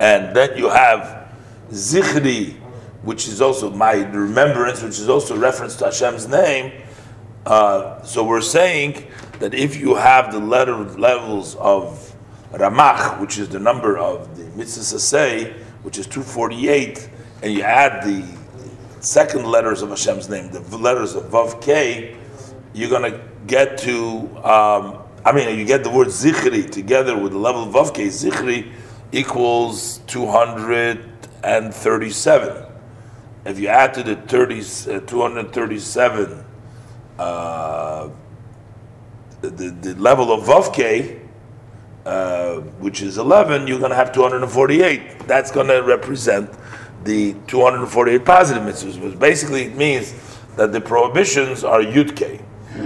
And 0.00 0.34
then 0.34 0.56
you 0.56 0.68
have 0.68 1.32
Zichri, 1.70 2.54
which 3.02 3.28
is 3.28 3.40
also 3.40 3.70
my 3.70 3.94
remembrance, 3.94 4.82
which 4.82 4.98
is 4.98 5.08
also 5.08 5.36
reference 5.36 5.76
to 5.76 5.86
Hashem's 5.86 6.26
name. 6.26 6.72
Uh, 7.46 8.02
so 8.02 8.24
we're 8.24 8.40
saying 8.40 9.06
that 9.38 9.54
if 9.54 9.76
you 9.76 9.94
have 9.94 10.32
the 10.32 10.38
letter 10.38 10.76
levels 10.76 11.56
of 11.56 12.14
Ramach, 12.52 13.20
which 13.20 13.38
is 13.38 13.48
the 13.48 13.58
number 13.58 13.98
of 13.98 14.36
the 14.36 14.44
mitzvah 14.56 14.98
say, 14.98 15.52
which 15.82 15.98
is 15.98 16.06
248, 16.06 17.10
and 17.42 17.52
you 17.52 17.62
add 17.62 18.04
the 18.04 18.24
second 19.00 19.44
letters 19.44 19.82
of 19.82 19.90
Hashem's 19.90 20.28
name, 20.28 20.50
the 20.50 20.78
letters 20.78 21.14
of 21.14 21.24
Vav 21.24 21.60
K, 21.60 22.16
you're 22.72 22.90
going 22.90 23.12
to 23.12 23.20
get 23.46 23.76
to, 23.78 24.20
um, 24.38 24.98
I 25.24 25.32
mean, 25.32 25.58
you 25.58 25.64
get 25.64 25.84
the 25.84 25.90
word 25.90 26.08
Zichri 26.08 26.70
together 26.70 27.16
with 27.18 27.32
the 27.32 27.38
level 27.38 27.64
of 27.64 27.68
Vav 27.68 27.94
K, 27.94 28.06
Zichri 28.06 28.72
equals 29.14 29.98
237. 30.06 32.66
If 33.44 33.58
you 33.58 33.68
add 33.68 33.92
to 33.94 34.02
the 34.02 34.16
30, 34.16 34.60
uh, 34.96 35.00
237, 35.00 36.44
uh, 37.18 38.08
the, 39.40 39.48
the 39.48 39.94
level 39.96 40.32
of 40.32 40.44
Vavke, 40.44 41.20
uh, 42.06 42.56
which 42.80 43.02
is 43.02 43.18
11, 43.18 43.66
you're 43.66 43.78
going 43.78 43.90
to 43.90 43.96
have 43.96 44.12
248. 44.12 45.20
That's 45.20 45.50
going 45.50 45.68
to 45.68 45.82
represent 45.82 46.50
the 47.04 47.34
248 47.46 48.24
positive 48.24 48.62
mitzvahs, 48.62 49.00
which 49.00 49.18
basically 49.18 49.68
means 49.70 50.14
that 50.56 50.72
the 50.72 50.80
prohibitions 50.80 51.64
are 51.64 51.80
Yudke 51.80 52.42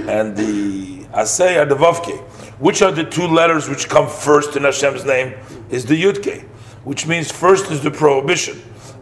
and 0.08 0.36
the 0.36 1.04
Asay 1.14 1.60
are 1.60 1.64
the 1.64 1.76
Vavke. 1.76 2.22
Which 2.58 2.82
are 2.82 2.90
the 2.90 3.04
two 3.04 3.26
letters 3.26 3.68
which 3.68 3.88
come 3.88 4.08
first 4.08 4.56
in 4.56 4.64
Hashem's 4.64 5.04
name? 5.04 5.34
Is 5.70 5.86
the 5.86 6.00
Yudke, 6.00 6.42
which 6.84 7.06
means 7.06 7.30
first 7.30 7.70
is 7.70 7.82
the 7.82 7.90
prohibition. 7.90 8.60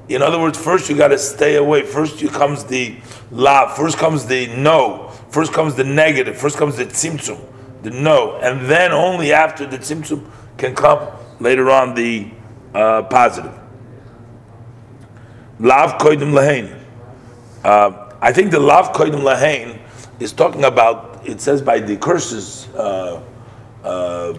In 0.09 0.23
other 0.23 0.39
words, 0.39 0.59
first 0.59 0.89
you 0.89 0.97
got 0.97 1.09
to 1.09 1.19
stay 1.19 1.57
away. 1.57 1.83
First 1.83 2.21
you 2.21 2.29
comes 2.29 2.65
the 2.65 2.97
la. 3.31 3.75
First 3.75 3.99
comes 3.99 4.27
the 4.27 4.47
no. 4.49 5.09
First 5.31 5.53
comes 5.53 5.75
the 5.75 5.85
negative. 5.85 6.37
First 6.37 6.59
comes 6.59 6.77
the 6.77 6.85
tzimtzum, 6.87 7.41
the 7.83 7.91
no, 7.91 8.37
and 8.37 8.67
then 8.67 8.93
only 8.93 9.33
after 9.33 9.67
the 9.67 9.79
tzimtzum 9.79 10.31
can 10.59 10.75
come 10.75 11.09
later 11.41 11.71
on 11.71 11.95
the 11.95 12.31
uh, 12.75 13.03
positive. 13.05 13.53
Lav 15.59 15.99
koidim 15.99 16.33
lahain. 16.33 16.79
Uh, 17.65 18.15
I 18.21 18.33
think 18.33 18.51
the 18.51 18.61
lav 18.61 18.93
koidim 18.95 19.23
lahain 19.23 19.81
is 20.21 20.33
talking 20.33 20.65
about. 20.65 21.27
It 21.27 21.41
says 21.41 21.63
by 21.63 21.81
the 21.81 21.97
curses. 21.97 22.69
Uh, 22.69 23.23
uh, 23.87 24.35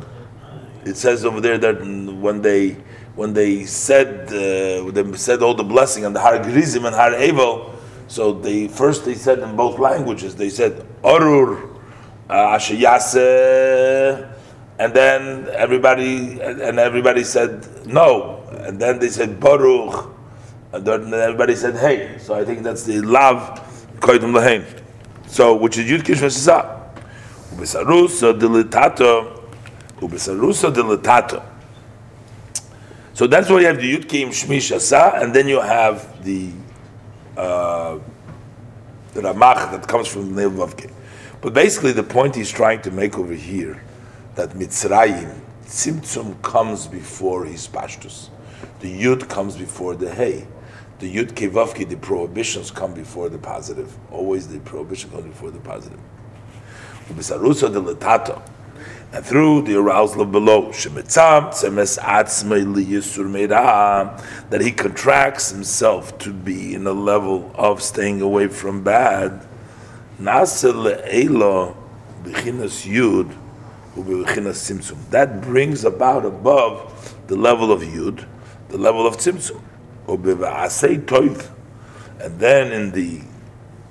it 0.86 0.98
says 0.98 1.24
over 1.26 1.40
there 1.40 1.58
that 1.58 1.80
when 1.80 2.42
they 2.42 2.72
when 3.16 3.34
they 3.34 3.66
said 3.66 4.28
uh, 4.28 4.92
they 4.92 5.18
said 5.18 5.42
all 5.42 5.54
the 5.54 5.64
blessing 5.64 6.06
on 6.06 6.14
the 6.14 6.20
Har 6.20 6.44
Gerizim 6.44 6.86
and 6.86 6.96
Har 6.96 7.12
Evel, 7.12 7.74
so 8.08 8.34
they 8.34 8.68
first 8.68 9.06
they 9.06 9.16
said 9.16 9.40
in 9.40 9.56
both 9.56 9.80
languages. 9.80 10.36
They 10.36 10.50
said 10.50 10.86
Orur 11.02 11.80
uh, 12.30 12.58
Ashayase, 12.58 14.34
and 14.80 14.94
then 14.94 15.48
everybody 15.54 16.42
and 16.42 16.78
everybody 16.78 17.24
said 17.24 17.88
no, 17.88 18.44
and 18.52 18.80
then 18.80 19.00
they 19.00 19.10
said 19.10 19.40
Baruch, 19.40 20.10
and 20.74 20.86
then 20.86 21.14
everybody 21.14 21.56
said 21.56 21.76
Hey. 21.76 22.18
So 22.20 22.36
I 22.36 22.44
think 22.44 22.64
that's 22.64 22.84
the 22.84 23.02
love 23.02 23.60
koydem 24.00 24.34
lahem. 24.34 24.66
So 25.28 25.56
which 25.56 25.78
is 25.78 25.90
Yud 25.90 26.06
Kish 26.06 26.20
Vesisa. 26.20 26.78
Ubesarusa 27.56 28.38
dilitato. 28.38 29.37
Ubesarusa 30.00 30.74
dilitato. 30.74 31.44
So 33.14 33.26
that's 33.26 33.50
why 33.50 33.62
you 33.62 33.66
have 33.66 33.78
the 33.78 33.98
Yud 33.98 34.08
Kim 34.08 34.30
Shmi 34.30 34.58
Shasa, 34.58 35.22
and 35.22 35.34
then 35.34 35.48
you 35.48 35.60
have 35.60 36.24
the 36.24 36.52
uh, 37.36 37.98
the 39.14 39.22
Ramach 39.22 39.72
that 39.72 39.88
comes 39.88 40.08
from 40.08 40.36
the 40.36 40.42
name 40.44 40.60
of 40.60 40.76
Vavke. 40.76 40.92
But 41.42 41.54
basically, 41.54 41.94
the 41.94 42.04
point 42.04 42.36
he's 42.36 42.52
trying 42.52 42.82
to 42.84 42.92
make 42.92 43.18
over 43.18 43.34
here 43.34 43.82
that 44.36 44.52
Mitzrayim 44.52 45.40
Tzimtzum 45.66 46.42
comes 46.44 46.88
before 46.88 47.46
his 47.46 47.68
Pashtus. 47.68 48.30
The 48.80 49.04
Yud 49.04 49.28
comes 49.28 49.58
before 49.58 49.96
the 49.96 50.14
Hey. 50.14 50.48
The 51.00 51.14
Yud 51.14 51.34
Kevavki, 51.34 51.88
the 51.88 51.98
prohibitions 51.98 52.72
come 52.72 52.94
before 52.94 53.30
the 53.30 53.38
positive. 53.38 53.96
Always 54.12 54.48
the 54.48 54.60
prohibition 54.60 55.12
comes 55.12 55.26
before 55.26 55.52
the 55.52 55.60
positive. 55.60 56.00
Ubisarusa 57.10 57.72
de 57.72 57.80
Letato 57.80 58.42
and 59.14 59.26
through 59.26 59.62
the 59.62 59.76
arousal 59.76 60.22
of 60.22 60.32
below, 60.32 60.72
that 64.50 64.60
he 64.62 64.72
contracts 64.72 65.50
himself 65.50 66.18
to 66.20 66.34
be 66.34 66.74
in 66.76 66.86
a 66.86 66.92
level 66.92 67.52
of 67.56 67.82
staying 67.82 68.22
away 68.22 68.48
from 68.48 68.84
bad. 68.84 69.48
That 75.10 75.42
brings 75.42 75.86
about 75.86 76.26
above 76.26 77.16
the 77.28 77.36
level 77.36 77.72
of 77.72 77.82
Yud, 77.82 78.26
the 78.70 78.78
level 78.78 79.08
of 79.08 79.18
Tzimtzum. 79.18 79.62
And 82.20 82.40
then 82.40 82.72
in 82.72 82.92
the 82.92 83.22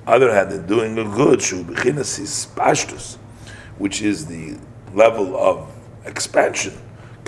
other 0.07 0.33
hand, 0.33 0.53
in 0.53 0.67
doing 0.67 0.99
a 0.99 1.05
good, 1.05 1.43
which 3.79 4.03
is 4.03 4.27
the 4.27 4.59
level 4.97 5.37
of 5.37 5.69
expansion. 6.07 6.73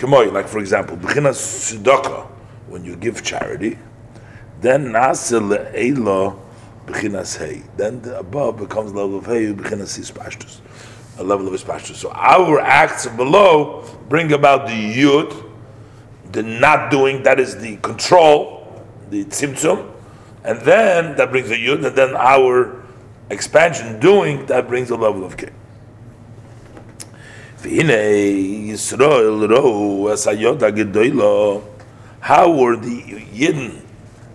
Like 0.01 0.47
for 0.49 0.59
example, 0.61 0.97
b'chinas 0.97 1.39
tzedakah, 1.77 2.27
when 2.69 2.85
you 2.85 2.95
give 2.97 3.23
charity, 3.25 3.79
then 4.61 4.87
nasil 4.87 5.57
le'ela 5.57 6.39
b'chinas 6.87 7.37
hey. 7.37 7.63
Then 7.77 8.01
the 8.03 8.19
above 8.19 8.59
becomes 8.59 8.93
level 8.93 9.19
of 9.19 9.27
hey 9.27 9.53
b'chinas 9.53 9.99
ispashtus, 9.99 10.61
a 11.19 11.25
level 11.25 11.49
of 11.49 11.55
ispashtus. 11.61 11.97
So 11.97 12.11
our 12.13 12.61
acts 12.61 13.07
below 13.07 13.85
bring 14.09 14.33
about 14.33 14.69
the 14.69 14.73
yud, 14.73 15.51
the 16.31 16.45
not 16.45 16.91
doing, 16.93 17.25
that 17.25 17.41
is 17.41 17.57
the 17.59 17.77
control, 17.79 18.85
the 19.11 19.25
tzimtzum, 19.25 19.93
and 20.45 20.61
then 20.61 21.17
that 21.17 21.31
brings 21.31 21.49
the 21.49 21.57
yud, 21.57 21.85
and 21.85 21.97
then 21.97 22.15
our 22.15 22.81
expansion 23.31 23.99
doing, 23.99 24.47
that 24.47 24.69
brings 24.69 24.89
the 24.89 24.97
level 24.97 25.25
of 25.25 25.37
k. 25.37 25.51
How 27.61 27.67
were 27.67 27.73
the 32.77 33.03
Yidden 33.35 33.83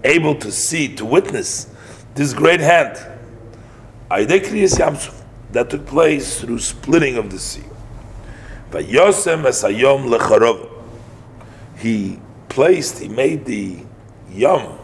able 0.03 0.35
to 0.35 0.51
see, 0.51 0.93
to 0.95 1.05
witness 1.05 1.67
this 2.15 2.33
great 2.33 2.59
hand? 2.59 2.97
That 4.09 5.67
took 5.69 5.85
place 5.85 6.41
through 6.41 6.59
splitting 6.59 7.15
of 7.15 7.31
the 7.31 7.39
sea. 7.39 7.63
Vayosem 8.71 9.43
asayom 9.43 10.09
lecharov. 10.13 10.69
He 11.77 12.19
placed, 12.49 12.99
he 12.99 13.07
made 13.07 13.45
the 13.45 13.77
Yam, 14.33 14.79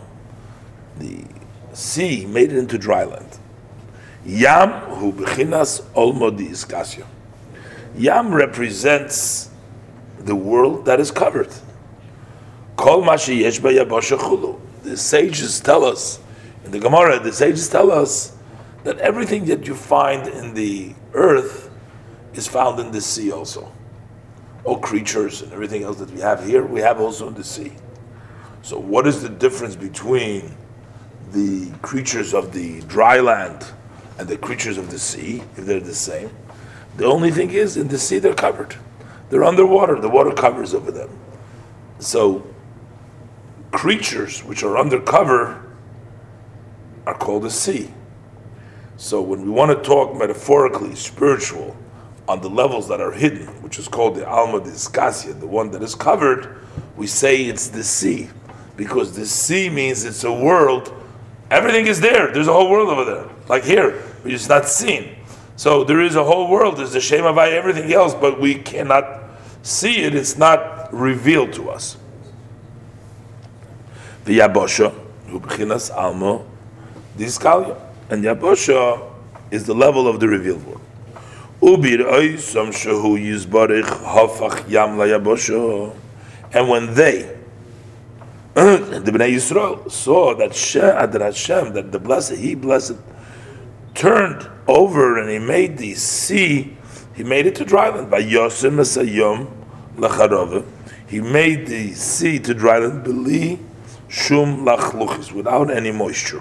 the 0.98 1.26
sea, 1.74 2.26
made 2.26 2.54
it 2.54 2.58
into 2.58 2.78
dry 2.78 3.04
land. 3.04 3.38
Yam 4.26 4.70
hu 4.96 5.12
bechinas 5.12 5.82
olmo 5.94 6.32
di 6.36 6.48
iskasya. 6.48 7.06
Yam 7.96 8.34
represents 8.34 9.50
the 10.20 10.36
world 10.36 10.86
that 10.86 11.00
is 11.00 11.12
covered. 11.12 11.50
Kol 12.76 13.02
The 13.02 14.96
sages 14.96 15.60
tell 15.60 15.84
us 15.84 16.20
in 16.64 16.72
the 16.72 16.80
Gemara. 16.80 17.20
The 17.20 17.34
sages 17.34 17.68
tell 17.70 17.92
us 17.92 18.36
that 18.84 18.98
everything 19.00 19.46
that 19.46 19.68
you 19.68 19.76
find 19.76 20.28
in 20.28 20.54
the 20.54 20.94
earth 21.14 21.70
is 22.34 22.48
found 22.48 22.80
in 22.80 22.92
the 22.92 23.02
sea 23.02 23.32
also. 23.32 23.72
All 24.64 24.80
creatures 24.80 25.42
and 25.42 25.52
everything 25.52 25.84
else 25.84 25.98
that 25.98 26.12
we 26.12 26.22
have 26.22 26.46
here, 26.46 26.66
we 26.66 26.80
have 26.82 27.00
also 27.00 27.28
in 27.28 27.34
the 27.34 27.44
sea. 27.44 27.74
So, 28.62 28.78
what 28.78 29.08
is 29.08 29.22
the 29.22 29.30
difference 29.30 29.76
between 29.76 30.56
the 31.32 31.72
creatures 31.82 32.34
of 32.34 32.54
the 32.54 32.82
dry 32.82 33.20
land 33.20 33.66
and 34.18 34.28
the 34.28 34.38
creatures 34.38 34.78
of 34.78 34.92
the 34.92 35.00
sea, 35.00 35.44
if 35.58 35.66
they're 35.66 35.80
the 35.80 35.96
same? 35.96 36.30
The 37.00 37.06
only 37.06 37.32
thing 37.32 37.52
is, 37.52 37.78
in 37.78 37.88
the 37.88 37.98
sea, 37.98 38.20
they're 38.20 38.34
covered. 38.34 38.76
They're 39.30 39.46
underwater. 39.46 40.02
The 40.02 40.10
water 40.10 40.34
covers 40.34 40.74
over 40.74 40.92
them. 40.92 41.10
So, 42.00 42.46
creatures 43.72 44.44
which 44.44 44.64
are 44.64 44.78
undercover 44.78 45.66
are 47.06 47.14
called 47.14 47.46
a 47.46 47.50
sea. 47.50 47.94
So, 48.98 49.22
when 49.22 49.44
we 49.44 49.50
want 49.50 49.72
to 49.72 49.82
talk 49.82 50.14
metaphorically, 50.14 50.94
spiritual, 50.96 51.78
on 52.28 52.42
the 52.42 52.50
levels 52.50 52.90
that 52.90 53.00
are 53.00 53.14
hidden, 53.14 53.48
which 53.64 53.80
is 53.80 53.88
called 53.88 54.18
the 54.18 54.28
Alma 54.28 54.60
de 54.60 54.70
Iskasia, 54.70 55.40
the 55.40 55.48
one 55.48 55.72
that 55.72 55.82
is 55.82 55.96
covered, 55.96 56.58
we 56.98 57.08
say 57.08 57.46
it's 57.46 57.70
the 57.70 57.82
sea. 57.82 58.30
Because 58.76 59.16
the 59.16 59.26
sea 59.26 59.70
means 59.70 60.04
it's 60.04 60.26
a 60.26 60.34
world. 60.34 60.94
Everything 61.50 61.88
is 61.88 62.02
there. 62.02 62.34
There's 62.34 62.50
a 62.50 62.54
whole 62.54 62.70
world 62.70 62.90
over 62.90 63.06
there. 63.06 63.30
Like 63.48 63.64
here, 63.64 64.04
but 64.22 64.34
it's 64.34 64.50
not 64.50 64.66
seen. 64.66 65.16
So 65.60 65.84
there 65.84 66.00
is 66.00 66.16
a 66.16 66.24
whole 66.24 66.48
world. 66.48 66.78
There's 66.78 66.94
the 66.94 67.02
Shema 67.02 67.34
by 67.34 67.50
everything 67.50 67.92
else, 67.92 68.14
but 68.14 68.40
we 68.40 68.56
cannot 68.56 69.24
see 69.62 70.04
it. 70.04 70.16
It's 70.16 70.38
not 70.38 70.88
revealed 70.94 71.52
to 71.56 71.70
us. 71.70 71.98
The 74.24 74.40
Yabosha, 74.40 74.98
Hubchinas 75.28 75.94
Almo, 75.94 76.46
Diskalya. 77.18 77.78
And 78.10 78.24
Yabosha 78.24 79.06
is 79.52 79.66
the 79.66 79.76
level 79.76 80.08
of 80.08 80.22
the 80.22 80.30
revealed 80.30 80.66
world. 80.66 80.82
Ubir 81.62 82.10
Oisam 82.10 82.70
Shahu 82.70 83.20
Yizbarich 83.20 83.84
Hafach 83.84 84.70
Yam 84.70 84.98
La 84.98 85.04
Yabosha. 85.08 85.94
And 86.54 86.70
when 86.70 86.94
they, 86.94 87.38
the 88.54 89.12
Bnei 89.12 89.34
Yisrael, 89.34 89.92
saw 89.92 90.34
that 90.36 90.56
Hashem, 91.22 91.74
that 91.74 91.92
the 91.92 92.00
blessed, 92.00 92.36
He 92.36 92.56
blessed, 92.56 92.96
turned 94.00 94.50
over 94.66 95.20
and 95.20 95.30
he 95.30 95.38
made 95.38 95.78
the 95.78 95.94
sea, 95.94 96.78
he 97.14 97.22
made 97.22 97.46
it 97.46 97.54
to 97.54 97.66
dry 97.66 97.90
land. 97.90 98.10
By 98.10 98.24
Yosim 98.24 98.78
Asayom 98.78 99.52
Lacharove, 99.98 100.66
he 101.06 101.20
made 101.20 101.68
the 101.68 101.94
sea 101.94 102.40
to 102.40 102.54
dry 102.54 102.80
land, 102.80 103.04
Beli 103.04 103.60
Shum 104.08 104.64
Lachluchis, 104.66 105.34
without 105.34 105.70
any 105.70 105.92
moisture. 105.92 106.40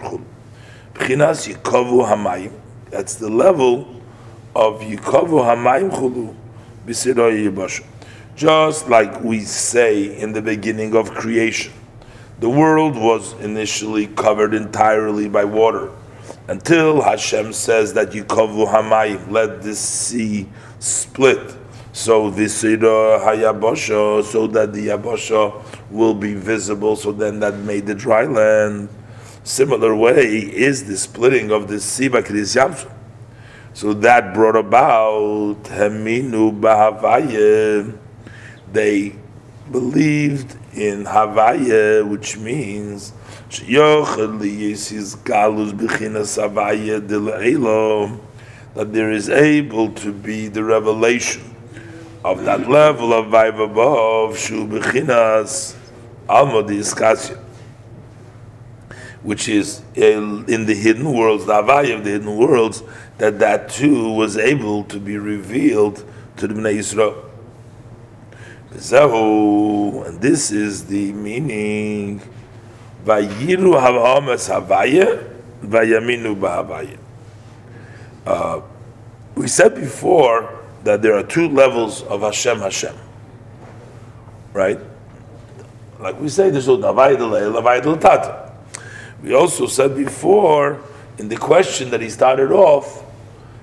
Bchinas 0.95 1.53
Yikovu 1.53 2.07
Hamayim, 2.09 2.53
that's 2.91 3.17
the 3.17 3.29
level 3.29 4.01
of 4.55 4.81
Yikovu 4.81 5.43
Hamayim 5.43 5.91
Chulu, 5.91 6.37
Bisidoy 6.87 7.51
Yibasha. 7.51 7.85
Just 8.37 8.89
like 8.89 9.21
we 9.25 9.41
say 9.41 10.17
in 10.17 10.33
the 10.33 10.41
beginning 10.41 10.95
of 10.95 11.11
creation, 11.11 11.73
the 12.39 12.49
world 12.49 12.95
was 12.95 13.33
initially 13.41 14.07
covered 14.07 14.55
entirely 14.55 15.29
by 15.29 15.45
water 15.45 15.91
until 16.49 17.03
Hashem 17.03 17.53
says 17.53 17.93
that 17.93 18.11
Yikovu 18.11 18.73
Hamayim, 18.73 19.31
let 19.31 19.63
the 19.63 19.75
sea 19.75 20.49
split. 20.79 21.55
So 21.93 22.31
Visira 22.31 23.21
Hayabosha, 23.21 24.25
so 24.25 24.47
that 24.49 24.73
the 24.73 24.89
Yabosha 24.89 25.63
will 25.91 26.15
be 26.15 26.35
visible, 26.35 26.97
so 26.97 27.13
then 27.13 27.41
that 27.41 27.55
made 27.59 27.87
the 27.87 27.95
dry 27.95 28.25
land. 28.25 28.89
Similar 29.45 29.95
way 29.95 30.25
is 30.25 30.85
the 30.85 30.97
splitting 30.97 31.51
of 31.51 31.69
the 31.69 31.81
sea 31.81 32.09
by 32.09 32.23
Yamsu. 32.23 32.91
So 33.75 33.93
that 33.95 34.35
brought 34.35 34.57
about 34.57 35.63
Heminu 35.65 36.61
Bahavaye. 36.61 37.97
They 38.73 39.17
believed 39.71 40.57
in 40.75 41.05
Havaya, 41.05 42.09
which 42.09 42.37
means 42.37 43.13
that 48.75 48.93
there 48.93 49.11
is 49.11 49.31
able 49.31 49.91
to 49.93 50.13
be 50.13 50.49
the 50.49 50.63
revelation 50.63 51.55
of 52.25 52.45
that 52.45 52.69
level 52.69 53.15
of 53.15 53.27
vibe 53.27 53.65
above, 53.65 54.39
Shu 54.39 54.67
Bechinas 54.67 55.75
Almodi 56.29 57.39
which 59.23 59.49
is 59.49 59.83
eh, 59.97 60.13
in 60.13 60.67
the 60.67 60.75
hidden 60.75 61.13
worlds, 61.13 61.47
the 61.47 61.55
Havaya 61.55 61.97
of 61.97 62.05
the 62.05 62.11
hidden 62.11 62.37
worlds, 62.37 62.83
that 63.17 63.39
that 63.39 63.71
too 63.71 64.13
was 64.13 64.37
able 64.37 64.85
to 64.85 65.01
be 65.01 65.17
revealed 65.17 66.05
to 66.37 66.47
the 66.47 66.55
Bnei 66.55 66.79
Yisrael. 66.79 67.25
And 70.07 70.21
this 70.21 70.51
is 70.51 70.85
the 70.87 71.13
meaning 71.15 72.21
Vayiru 73.09 73.73
vayaminu. 75.63 76.99
Uh, 78.27 78.61
we 79.35 79.49
said 79.49 79.75
before 79.75 80.63
that 80.85 81.01
there 81.01 81.17
are 81.17 81.23
two 81.23 81.49
levels 81.49 82.03
of 82.03 82.21
Hashem 82.21 82.59
Hashem. 82.59 82.95
Right? 84.53 84.79
Like 85.99 86.21
we 86.21 86.29
say, 86.29 86.51
there's 86.51 86.67
tata. 86.67 88.53
We 89.23 89.35
also 89.35 89.67
said 89.67 89.97
before, 89.97 90.81
in 91.17 91.29
the 91.29 91.37
question 91.37 91.91
that 91.91 92.03
he 92.03 92.11
started 92.11 92.53
off, 92.53 93.05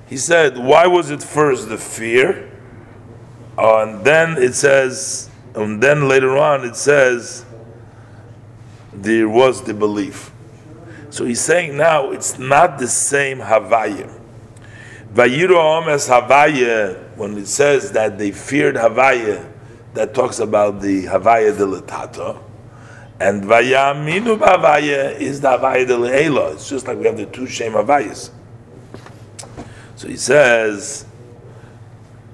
he 0.08 0.18
said, 0.18 0.58
why 0.58 0.88
was 0.88 1.12
it 1.12 1.24
first 1.24 1.70
the 1.70 1.78
fear? 1.78 2.52
Uh, 3.58 3.84
and 3.84 4.04
then 4.04 4.42
it 4.42 4.54
says, 4.54 5.30
and 5.54 5.82
then 5.82 6.10
later 6.10 6.38
on 6.38 6.66
it 6.66 6.76
says, 6.76 7.46
there 9.06 9.30
was 9.30 9.64
the 9.64 9.74
belief. 9.74 10.32
So 11.10 11.24
he's 11.24 11.40
saying 11.40 11.78
now 11.78 12.12
it's 12.12 12.38
not 12.38 12.78
the 12.78 12.88
same 12.88 13.40
Havaya. 13.40 14.12
Vayiro 15.14 15.88
as 15.88 16.10
Havaya, 16.10 17.16
when 17.16 17.38
it 17.38 17.48
says 17.48 17.94
that 17.94 18.18
they 18.18 18.32
feared 18.32 18.76
Havaya, 18.76 19.50
that 19.94 20.14
talks 20.14 20.40
about 20.40 20.82
the 20.82 21.06
Havaya 21.06 21.58
de 21.58 21.64
Latato. 21.64 22.44
And 23.18 23.44
Vayaminu 23.46 24.38
Havaya 24.38 25.18
is 25.18 25.40
the 25.40 25.58
Havaya 25.58 25.88
de 25.88 25.94
Le'ela. 25.94 26.54
It's 26.56 26.68
just 26.70 26.86
like 26.86 26.98
we 26.98 27.06
have 27.06 27.16
the 27.16 27.28
two 27.28 27.48
Shem 27.48 27.72
Havayas. 27.72 28.32
So 29.96 30.10
he 30.10 30.18
says, 30.18 31.06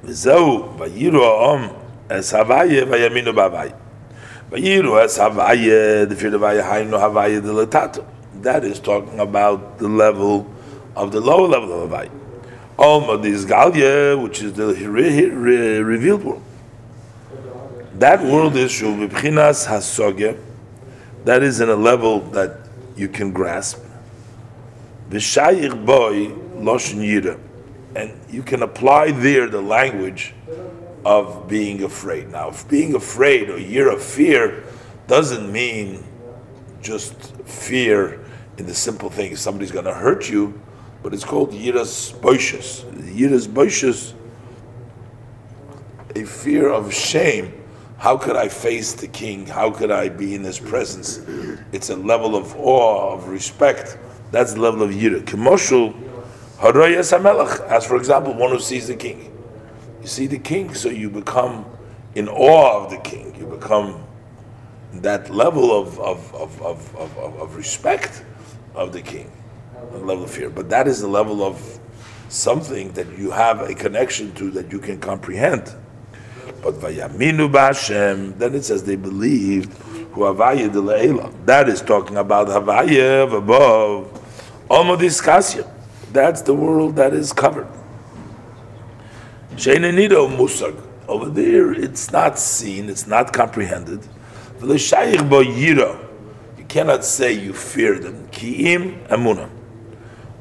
Vayiro 0.01 1.75
as 2.09 2.31
Havaya, 2.31 2.87
Vayaminu 2.87 3.31
Havaya. 3.33 3.80
That 4.51 4.59
is 8.63 8.79
talking 8.79 9.19
about 9.21 9.77
the 9.77 9.87
level 9.87 10.53
of 10.93 11.11
the 11.13 11.21
lower 11.21 11.47
level 11.47 11.83
of 11.83 11.89
Havaya. 11.89 12.11
Alma 12.77 13.13
is 13.21 13.45
Galya, 13.45 14.21
which 14.21 14.41
is 14.41 14.51
the 14.53 14.73
revealed 14.89 16.23
world. 16.25 16.43
That 17.93 18.21
world 18.23 18.57
is 18.57 18.71
Shuvibchinas 18.71 19.67
Hasogya. 19.67 20.37
That 21.23 21.43
is 21.43 21.61
in 21.61 21.69
a 21.69 21.75
level 21.75 22.19
that 22.31 22.57
you 22.97 23.07
can 23.07 23.31
grasp. 23.31 23.79
V'shayich 25.09 25.85
boy 25.85 26.27
loshin 26.57 26.99
yira. 26.99 27.39
And 27.95 28.11
you 28.29 28.43
can 28.43 28.63
apply 28.63 29.11
there 29.11 29.47
the 29.47 29.61
language 29.61 30.33
of 31.05 31.47
being 31.47 31.83
afraid. 31.83 32.29
Now, 32.29 32.49
if 32.49 32.67
being 32.67 32.95
afraid 32.95 33.49
or 33.49 33.57
year 33.57 33.89
of 33.89 34.03
fear 34.03 34.63
doesn't 35.07 35.51
mean 35.51 36.03
just 36.81 37.15
fear 37.45 38.23
in 38.57 38.65
the 38.65 38.73
simple 38.73 39.09
thing, 39.09 39.35
somebody's 39.35 39.71
going 39.71 39.85
to 39.85 39.93
hurt 39.93 40.29
you, 40.29 40.59
but 41.03 41.13
it's 41.13 41.23
called 41.23 41.51
yiras 41.51 42.13
boishus. 42.13 42.83
Yiras 43.15 43.47
boishus, 43.47 44.13
a 46.15 46.23
fear 46.25 46.69
of 46.69 46.93
shame. 46.93 47.53
How 47.97 48.17
could 48.17 48.35
I 48.35 48.49
face 48.49 48.93
the 48.93 49.07
king? 49.07 49.45
How 49.45 49.69
could 49.69 49.91
I 49.91 50.09
be 50.09 50.33
in 50.33 50.43
his 50.43 50.59
presence? 50.59 51.19
It's 51.71 51.89
a 51.89 51.95
level 51.95 52.35
of 52.35 52.55
awe, 52.55 53.13
of 53.13 53.27
respect. 53.27 53.97
That's 54.31 54.53
the 54.53 54.61
level 54.61 54.81
of 54.81 54.91
yira. 54.91 55.21
Kemoshul 55.21 55.93
hamelach. 56.57 57.67
As 57.67 57.85
for 57.85 57.97
example, 57.97 58.33
one 58.33 58.51
who 58.51 58.59
sees 58.59 58.87
the 58.87 58.95
king. 58.95 59.30
You 60.01 60.07
see 60.07 60.27
the 60.27 60.39
king, 60.39 60.73
so 60.73 60.89
you 60.89 61.09
become 61.09 61.65
in 62.15 62.27
awe 62.27 62.83
of 62.83 62.89
the 62.89 62.97
king. 62.97 63.35
You 63.35 63.45
become 63.45 64.03
that 64.93 65.29
level 65.29 65.79
of, 65.79 65.99
of, 65.99 66.33
of, 66.33 66.61
of, 66.61 66.95
of, 66.95 67.17
of 67.17 67.55
respect 67.55 68.23
of 68.75 68.93
the 68.93 69.01
king, 69.01 69.31
a 69.93 69.97
level 69.97 70.23
of 70.23 70.31
fear. 70.31 70.49
But 70.49 70.69
that 70.69 70.87
is 70.87 71.01
the 71.01 71.07
level 71.07 71.43
of 71.43 71.79
something 72.29 72.91
that 72.93 73.17
you 73.17 73.31
have 73.31 73.61
a 73.61 73.75
connection 73.75 74.33
to 74.35 74.49
that 74.51 74.71
you 74.71 74.79
can 74.79 74.99
comprehend. 74.99 75.73
But 76.63 76.75
vayaminu 76.75 77.51
b'Hashem, 77.51 78.37
then 78.37 78.55
it 78.55 78.63
says 78.63 78.83
they 78.83 78.95
believed 78.95 79.73
who 80.13 80.21
havaya 80.21 80.71
de 80.71 81.45
That 81.45 81.69
is 81.69 81.81
talking 81.81 82.17
about 82.17 82.47
havaya 82.47 83.23
of 83.23 83.33
above. 83.33 84.17
Almodiskasya. 84.69 85.69
That's 86.11 86.41
the 86.41 86.53
world 86.53 86.95
that 86.97 87.13
is 87.13 87.31
covered. 87.33 87.67
Sheinenido 89.61 90.27
musag. 90.27 90.75
Over 91.07 91.29
there, 91.29 91.71
it's 91.71 92.11
not 92.11 92.39
seen, 92.39 92.89
it's 92.89 93.05
not 93.05 93.31
comprehended. 93.31 94.01
You 94.59 94.79
cannot 96.67 97.05
say 97.05 97.33
you 97.33 97.53
fear 97.53 97.99
them. 97.99 98.27
Ki'im 98.29 99.07
emuna. 99.07 99.51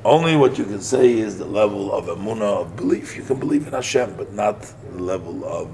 Only 0.07 0.37
what 0.37 0.57
you 0.57 0.65
can 0.65 0.81
say 0.81 1.19
is 1.19 1.37
the 1.37 1.45
level 1.45 1.93
of 1.93 2.07
emuna 2.07 2.63
of 2.63 2.77
belief. 2.77 3.15
You 3.15 3.23
can 3.23 3.39
believe 3.39 3.67
in 3.67 3.75
Hashem, 3.75 4.15
but 4.17 4.33
not 4.33 4.63
the 4.63 5.03
level 5.03 5.45
of 5.45 5.71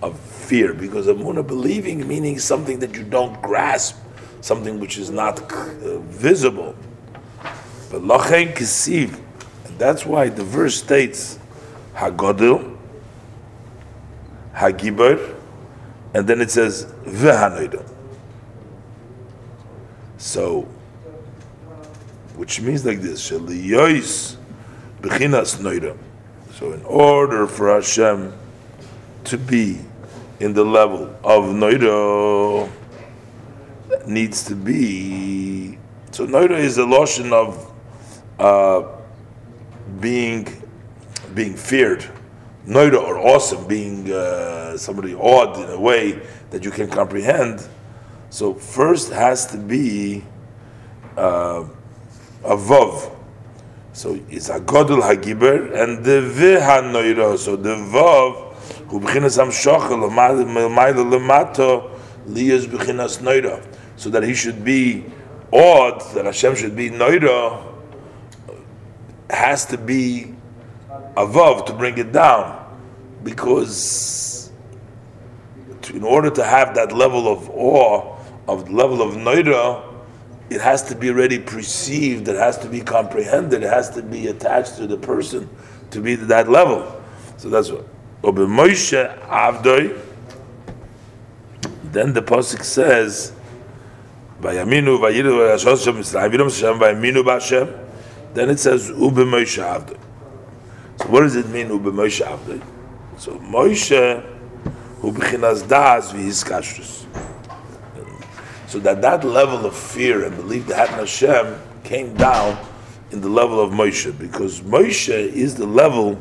of 0.00 0.18
fear, 0.18 0.72
because 0.72 1.06
emuna 1.06 1.46
believing 1.46 2.08
meaning 2.08 2.38
something 2.38 2.78
that 2.78 2.96
you 2.96 3.04
don't 3.04 3.42
grasp, 3.42 3.98
something 4.40 4.80
which 4.80 4.96
is 4.96 5.10
not 5.10 5.38
uh, 5.52 5.98
visible. 5.98 6.74
But 7.90 8.00
lachen 8.00 8.54
kisiv, 8.54 9.20
and 9.66 9.78
that's 9.78 10.06
why 10.06 10.30
the 10.30 10.44
verse 10.44 10.76
states 10.76 11.38
hagodil, 11.94 12.76
hagibar, 14.54 15.34
and 16.12 16.26
then 16.26 16.40
it 16.40 16.50
says 16.50 16.86
v'hanoida. 17.04 17.84
So, 20.16 20.62
which 22.36 22.60
means 22.60 22.84
like 22.84 23.00
this: 23.00 23.30
sheliyois 23.30 24.36
bechinas 25.00 25.56
noida. 25.58 25.96
So, 26.54 26.72
in 26.72 26.82
order 26.84 27.46
for 27.46 27.74
Hashem 27.74 28.32
to 29.24 29.38
be 29.38 29.80
in 30.40 30.54
the 30.54 30.64
level 30.64 31.04
of 31.24 31.44
noida, 31.44 32.70
needs 34.06 34.44
to 34.44 34.54
be. 34.54 35.78
So, 36.10 36.26
noida 36.26 36.58
is 36.58 36.78
a 36.78 36.82
loshun 36.82 37.32
of 37.32 37.72
uh, 38.38 38.88
being 40.00 40.63
being 41.34 41.54
feared. 41.54 42.04
Noida 42.66 43.02
or 43.02 43.18
awesome, 43.18 43.66
being 43.66 44.10
uh, 44.10 44.76
somebody 44.76 45.14
awed 45.14 45.56
in 45.58 45.70
a 45.70 45.78
way 45.78 46.22
that 46.50 46.64
you 46.64 46.70
can 46.70 46.88
comprehend. 46.88 47.66
So 48.30 48.54
first 48.54 49.12
has 49.12 49.46
to 49.48 49.58
be 49.58 50.24
uh, 51.16 51.64
a 52.44 52.56
vav. 52.56 53.10
So 53.92 54.18
it's 54.28 54.48
a 54.48 54.58
godel 54.58 55.02
hagiber 55.02 55.80
and 55.80 56.04
the 56.04 56.20
viha 56.20 56.82
noira. 56.82 57.38
So 57.38 57.56
the 57.56 57.76
vav 57.76 58.54
who 58.88 59.00
bechinas 59.00 59.38
am 59.38 59.50
shochel 59.50 60.00
l'mayla 60.02 61.04
lemato 61.04 61.90
liyas 62.26 62.66
bechinas 62.66 63.18
noira. 63.18 63.64
So 63.96 64.10
that 64.10 64.22
he 64.22 64.34
should 64.34 64.64
be 64.64 65.04
awed, 65.52 66.00
that 66.14 66.24
Hashem 66.24 66.56
should 66.56 66.74
be 66.74 66.90
noira, 66.90 67.72
has 69.30 69.66
to 69.66 69.78
be 69.78 70.33
a 71.16 71.26
vav 71.26 71.66
to 71.66 71.72
bring 71.72 71.98
it 71.98 72.12
down, 72.12 72.60
because 73.22 74.50
to, 75.82 75.94
in 75.96 76.02
order 76.02 76.30
to 76.30 76.44
have 76.44 76.74
that 76.74 76.92
level 76.92 77.28
of 77.28 77.48
awe, 77.50 78.16
of 78.48 78.70
level 78.70 79.00
of 79.02 79.14
noira, 79.14 79.82
it 80.50 80.60
has 80.60 80.82
to 80.88 80.94
be 80.94 81.08
already 81.10 81.38
perceived, 81.38 82.28
it 82.28 82.36
has 82.36 82.58
to 82.58 82.68
be 82.68 82.80
comprehended, 82.80 83.62
it 83.62 83.70
has 83.70 83.90
to 83.90 84.02
be 84.02 84.26
attached 84.28 84.76
to 84.76 84.86
the 84.86 84.96
person 84.96 85.48
to 85.90 86.00
be 86.00 86.16
to 86.16 86.24
that 86.26 86.48
level. 86.48 87.00
So 87.38 87.48
that's 87.48 87.70
what. 87.70 87.86
Then 91.92 92.12
the 92.12 92.22
pasuk 92.22 92.62
says, 92.64 93.32
"Vayaminu 94.40 94.98
v'yidom 94.98 95.50
Hashem 95.50 96.02
vayaminu 96.78 97.22
b'Hashem." 97.22 97.68
Then 98.34 98.50
it 98.50 98.58
says, 98.58 98.88
"Ube 98.88 99.24
Moshe 99.26 99.62
Avdoi." 99.62 99.96
What 101.06 101.20
does 101.20 101.36
it 101.36 101.48
mean, 101.48 101.68
Ube 101.68 101.84
Moshe 101.84 102.24
Avdoi? 102.24 102.62
So 103.18 103.38
Moshe, 103.38 104.24
who 105.00 105.12
bechinas 105.12 105.68
das 105.68 106.12
v'hiskashrus. 106.12 107.04
So 108.66 108.78
that 108.80 109.02
that 109.02 109.22
level 109.22 109.66
of 109.66 109.76
fear 109.76 110.24
and 110.24 110.34
belief 110.34 110.66
that 110.66 110.88
had 110.88 110.98
Hashem 110.98 111.60
came 111.84 112.14
down 112.14 112.58
in 113.10 113.20
the 113.20 113.28
level 113.28 113.60
of 113.60 113.70
Moshe, 113.70 114.18
because 114.18 114.62
Moshe 114.62 115.10
is 115.10 115.54
the 115.54 115.66
level 115.66 116.20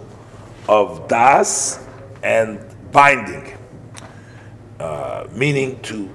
of 0.67 1.07
das 1.07 1.83
and 2.21 2.59
binding, 2.91 3.57
uh, 4.79 5.27
meaning 5.31 5.79
to 5.83 6.09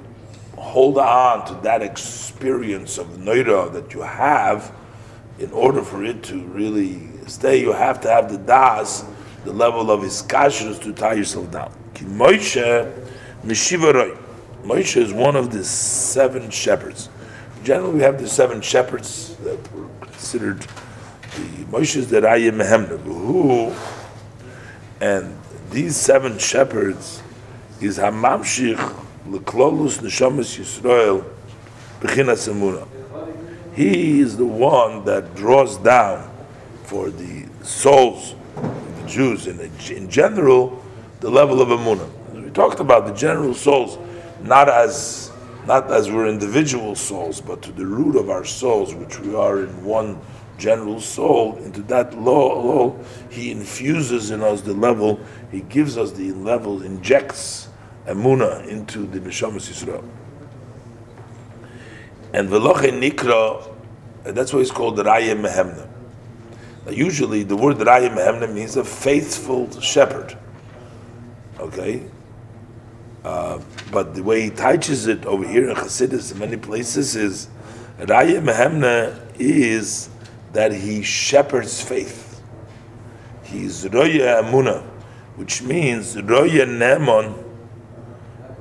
hold 0.56 0.98
on 0.98 1.46
to 1.46 1.54
that 1.62 1.82
experience 1.82 2.98
of 2.98 3.06
noira 3.16 3.72
that 3.72 3.94
you 3.94 4.02
have. 4.02 4.72
In 5.38 5.52
order 5.52 5.82
for 5.82 6.04
it 6.04 6.22
to 6.24 6.42
really 6.46 7.08
stay, 7.28 7.60
you 7.60 7.72
have 7.72 8.00
to 8.02 8.08
have 8.10 8.30
the 8.30 8.38
das, 8.38 9.04
the 9.44 9.52
level 9.52 9.90
of 9.90 10.00
iskashus 10.00 10.80
to 10.82 10.92
tie 10.92 11.14
yourself 11.14 11.50
down. 11.50 11.72
Ki 11.94 12.04
Moshe 12.04 12.92
mishivaroi. 13.44 14.16
Moshe 14.62 14.96
is 14.96 15.12
one 15.12 15.36
of 15.36 15.50
the 15.50 15.64
seven 15.64 16.50
shepherds. 16.50 17.08
Generally, 17.64 17.94
we 17.94 18.00
have 18.00 18.20
the 18.20 18.28
seven 18.28 18.60
shepherds 18.60 19.36
that 19.38 19.72
were 19.72 19.88
considered 20.00 20.60
the 20.60 21.64
Moshe's 21.70 22.08
that 22.10 22.24
I 22.24 22.36
am 22.38 22.58
who, 22.60 23.74
and 25.00 25.36
these 25.70 25.96
seven 25.96 26.38
shepherds 26.38 27.22
is 27.80 27.98
Hamamshich 27.98 28.76
Leklolus 29.28 29.98
Neshamas 29.98 30.58
Yisrael 30.58 31.24
Bechinas 32.00 32.48
Emuna. 32.52 32.86
He 33.74 34.20
is 34.20 34.36
the 34.36 34.46
one 34.46 35.04
that 35.04 35.34
draws 35.36 35.76
down 35.78 36.27
for 36.88 37.10
the 37.10 37.46
souls 37.62 38.34
of 38.56 39.02
the 39.02 39.06
Jews 39.06 39.46
and 39.46 39.60
in 39.90 40.08
general 40.08 40.82
the 41.20 41.28
level 41.28 41.60
of 41.60 41.68
Emuna. 41.68 42.08
We 42.32 42.48
talked 42.48 42.80
about 42.80 43.06
the 43.06 43.12
general 43.12 43.52
souls 43.52 43.98
not 44.42 44.70
as 44.70 45.30
not 45.66 45.92
as 45.92 46.10
we're 46.10 46.28
individual 46.28 46.94
souls, 46.94 47.42
but 47.42 47.60
to 47.60 47.72
the 47.72 47.84
root 47.84 48.16
of 48.16 48.30
our 48.30 48.46
souls, 48.46 48.94
which 48.94 49.20
we 49.20 49.34
are 49.34 49.64
in 49.64 49.84
one 49.84 50.18
general 50.56 50.98
soul, 50.98 51.58
into 51.58 51.82
that 51.82 52.18
law, 52.18 52.96
he 53.28 53.50
infuses 53.50 54.30
in 54.30 54.42
us 54.42 54.62
the 54.62 54.72
level, 54.72 55.20
he 55.52 55.60
gives 55.60 55.98
us 55.98 56.12
the 56.12 56.32
level, 56.32 56.82
injects 56.82 57.68
emuna 58.06 58.66
into 58.66 59.06
the 59.06 59.20
Neshamas 59.20 59.68
Yisrael. 59.68 60.08
And 62.32 62.48
veloche 62.48 62.90
nikra, 62.98 63.70
that's 64.24 64.54
why 64.54 64.60
it's 64.60 64.70
called 64.70 64.96
the 64.96 65.02
Raya 65.02 65.38
Mehemna. 65.38 65.97
Usually 66.90 67.42
the 67.42 67.56
word 67.56 67.76
Raya 67.78 68.08
Mehemna 68.14 68.52
means 68.52 68.76
a 68.76 68.84
faithful 68.84 69.70
shepherd. 69.80 70.36
Okay? 71.58 72.02
Uh, 73.24 73.60
but 73.90 74.14
the 74.14 74.22
way 74.22 74.42
he 74.42 74.50
teaches 74.50 75.06
it 75.06 75.26
over 75.26 75.46
here 75.46 75.68
in 75.68 75.76
Chassidus 75.76 76.32
in 76.32 76.38
many 76.38 76.56
places 76.56 77.16
is 77.16 77.48
Raya 77.98 78.40
Mehemna 78.42 79.20
is 79.38 80.08
that 80.52 80.72
he 80.72 81.02
shepherds 81.02 81.82
faith. 81.82 82.42
He's 83.42 83.88
Roya 83.88 84.42
Amuna, 84.42 84.82
which 85.36 85.62
means 85.62 86.20
Roya 86.20 86.66
Nemon, 86.66 87.44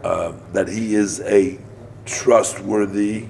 uh, 0.03 0.33
that 0.53 0.67
he 0.67 0.95
is 0.95 1.21
a 1.21 1.59
trustworthy. 2.05 3.27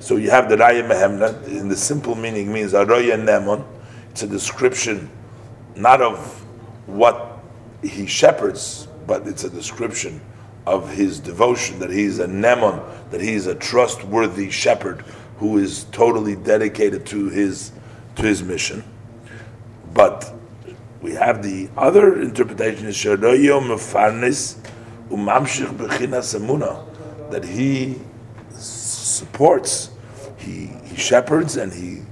So 0.00 0.16
you 0.16 0.30
have 0.30 0.48
the 0.48 0.56
Raya 0.56 0.88
Mehemna, 0.88 1.46
in 1.48 1.68
the 1.68 1.76
simple 1.76 2.14
meaning 2.14 2.52
means 2.52 2.72
Roya 2.72 3.16
Nemon. 3.16 3.64
It's 4.18 4.24
a 4.24 4.26
description 4.26 5.08
not 5.76 6.02
of 6.02 6.18
what 6.88 7.38
he 7.84 8.04
shepherds, 8.04 8.88
but 9.06 9.28
it's 9.28 9.44
a 9.44 9.48
description 9.48 10.20
of 10.66 10.90
his 10.90 11.20
devotion, 11.20 11.78
that 11.78 11.90
he's 11.90 12.18
a 12.18 12.26
nemon, 12.26 12.82
that 13.12 13.20
he's 13.20 13.46
a 13.46 13.54
trustworthy 13.54 14.50
shepherd 14.50 15.02
who 15.36 15.58
is 15.58 15.84
totally 15.92 16.34
dedicated 16.34 17.06
to 17.06 17.28
his 17.28 17.70
to 18.16 18.22
his 18.22 18.42
mission. 18.42 18.82
But 19.94 20.34
we 21.00 21.12
have 21.12 21.40
the 21.44 21.68
other 21.76 22.20
interpretation 22.20 22.86
is 22.88 23.00
that 27.30 27.44
he 27.44 28.00
supports, 28.50 29.90
he, 30.38 30.72
he 30.86 30.96
shepherds 30.96 31.56
and 31.56 31.72
he 31.72 32.02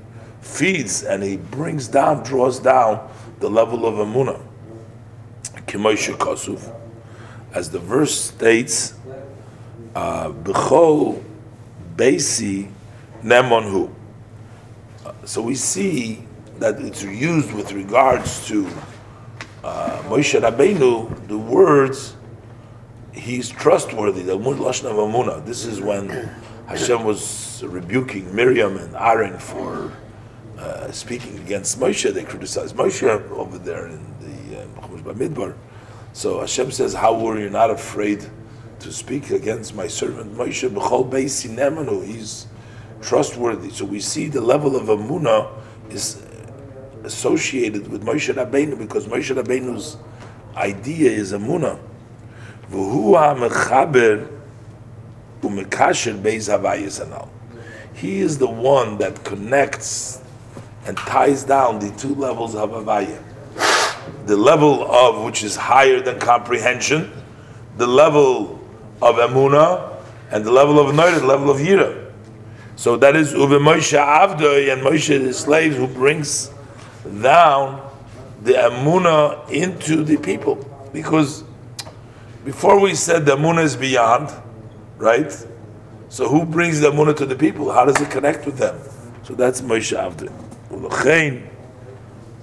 feeds 0.47 1.03
and 1.03 1.23
he 1.23 1.37
brings 1.37 1.89
down, 1.89 2.23
draws 2.23 2.59
down 2.59 3.11
the 3.41 3.51
level 3.51 3.85
of 3.87 3.95
Emuna. 3.95 4.41
Kimoisha 5.67 6.17
Kosuf 6.17 6.73
as 7.53 7.71
the 7.71 7.79
verse 7.79 8.19
states, 8.19 8.95
B'chol 9.95 11.23
Beisi 11.97 12.71
Nemonhu. 13.23 13.91
So 15.25 15.43
we 15.43 15.55
see 15.55 16.25
that 16.59 16.81
it's 16.81 17.03
used 17.03 17.53
with 17.53 17.73
regards 17.73 18.47
to 18.49 18.67
uh, 19.65 20.03
Moshe 20.05 20.41
Rabbeinu, 20.41 21.29
the 21.29 21.39
words, 21.39 22.15
he's 23.13 23.49
trustworthy, 23.49 24.23
This 24.23 25.65
is 25.65 25.81
when 25.81 26.09
Hashem 26.69 27.05
was 27.05 27.63
rebuking 27.65 28.35
Miriam 28.35 28.77
and 28.77 28.95
Aaron 28.95 29.39
for 29.39 29.93
uh, 30.59 30.91
speaking 30.91 31.39
against 31.39 31.79
Moshe. 31.79 32.13
They 32.13 32.25
criticized 32.25 32.77
Moshe 32.77 33.05
over 33.31 33.59
there 33.59 33.87
in 33.87 34.01
the 34.21 34.63
uh, 34.63 34.67
Bamidbar. 35.15 35.55
So 36.13 36.41
Hashem 36.41 36.71
says, 36.71 36.95
How 36.95 37.19
were 37.19 37.39
you 37.39 37.51
not 37.51 37.71
afraid 37.71 38.25
to 38.81 38.93
speak 38.93 39.31
against 39.31 39.75
my 39.75 39.87
servant 39.87 40.35
Moshe? 40.35 40.69
B'chol 40.69 41.11
Beisi 41.11 41.51
Nemanu, 41.55 42.05
he's 42.05 42.47
trustworthy. 43.03 43.71
So 43.71 43.85
we 43.85 44.01
see 44.01 44.29
the 44.29 44.41
level 44.41 44.77
of 44.77 44.85
Amuna 44.85 45.51
is 45.91 46.23
associated 47.05 47.89
with 47.89 48.05
Moshe 48.05 48.33
Rabbeinu 48.35 48.79
because 48.79 49.07
Moshe 49.07 49.35
Rabbeinu's 49.35 49.97
idea 50.57 51.11
is 51.11 51.33
Amuna. 51.33 51.79
He 57.95 58.21
is 58.21 58.39
the 58.39 58.47
one 58.49 58.99
that 58.99 59.25
connects 59.25 60.23
and 60.87 60.97
ties 60.97 61.45
down 61.45 61.79
the 61.79 61.91
two 61.93 62.15
levels 62.15 62.55
of 62.55 62.71
Havaya. 62.71 63.23
The 64.27 64.37
level 64.37 64.91
of 64.91 65.25
which 65.25 65.43
is 65.43 65.57
higher 65.57 66.01
than 66.01 66.19
comprehension, 66.19 67.13
the 67.77 67.87
level 67.87 68.61
of 69.03 69.17
Emuna, 69.17 69.97
and 70.31 70.45
the 70.45 70.51
level 70.51 70.79
of 70.79 70.95
Noir, 70.95 71.19
the 71.19 71.27
level 71.27 71.51
of 71.51 71.59
Yira. 71.59 72.11
So 72.77 72.97
that 72.99 73.17
is 73.17 73.33
Uve 73.33 73.59
Moshe 73.61 73.99
Avdoi 73.99 74.73
and 74.73 74.83
Moshe 74.83 75.23
the 75.23 75.33
slaves 75.33 75.77
who 75.77 75.87
brings 75.87 76.51
down 77.23 77.91
the 78.43 78.53
Amuna 78.53 79.49
into 79.51 80.05
the 80.05 80.17
people. 80.19 80.57
Because 80.93 81.43
before 82.45 82.81
we 82.81 82.95
said 82.95 83.25
the 83.25 83.37
Amuna 83.37 83.63
is 83.65 83.77
beyond, 83.77 84.31
right? 84.99 85.33
So 86.09 86.29
who 86.29 86.45
brings 86.45 86.81
the 86.81 86.91
Amuna 86.91 87.17
to 87.17 87.27
the 87.27 87.37
people? 87.37 87.73
How 87.73 87.85
does 87.85 88.01
it 88.01 88.11
connect 88.11 88.47
with 88.47 88.59
them? 88.59 88.79
So 89.23 89.35
that's 89.35 89.61
Moshe 89.61 89.97
Avdoi. 89.97 90.46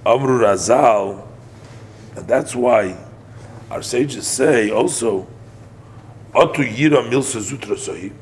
Amru 0.06 0.40
Razal, 0.40 1.26
and 2.16 2.26
that's 2.28 2.54
why 2.54 2.96
our 3.70 3.82
sages 3.82 4.26
say 4.26 4.70
also, 4.70 5.26
Otu 6.32 6.68
Yira 6.68 7.08
Milsa 7.08 7.40
Zutra 7.40 7.78
Sahib 7.78 8.12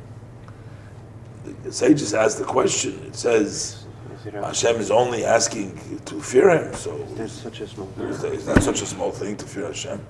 the 1.63 1.73
sages 1.73 2.15
ask 2.15 2.39
the 2.39 2.45
question. 2.45 3.01
It 3.07 3.17
says 3.17 3.85
Hashem 4.25 4.77
is 4.77 4.91
only 4.91 5.25
asking 5.25 6.01
to 6.05 6.21
fear 6.21 6.51
Him. 6.51 6.75
So 6.75 6.99
That's 7.15 7.33
such 7.33 7.61
a 7.61 7.67
small 7.67 7.91
it's 7.99 8.47
not 8.47 8.63
such 8.63 8.83
a 8.83 8.87
small 8.87 9.11
thing 9.11 9.37
to 9.37 9.47
fear 9.47 9.67
Hashem. 9.67 10.05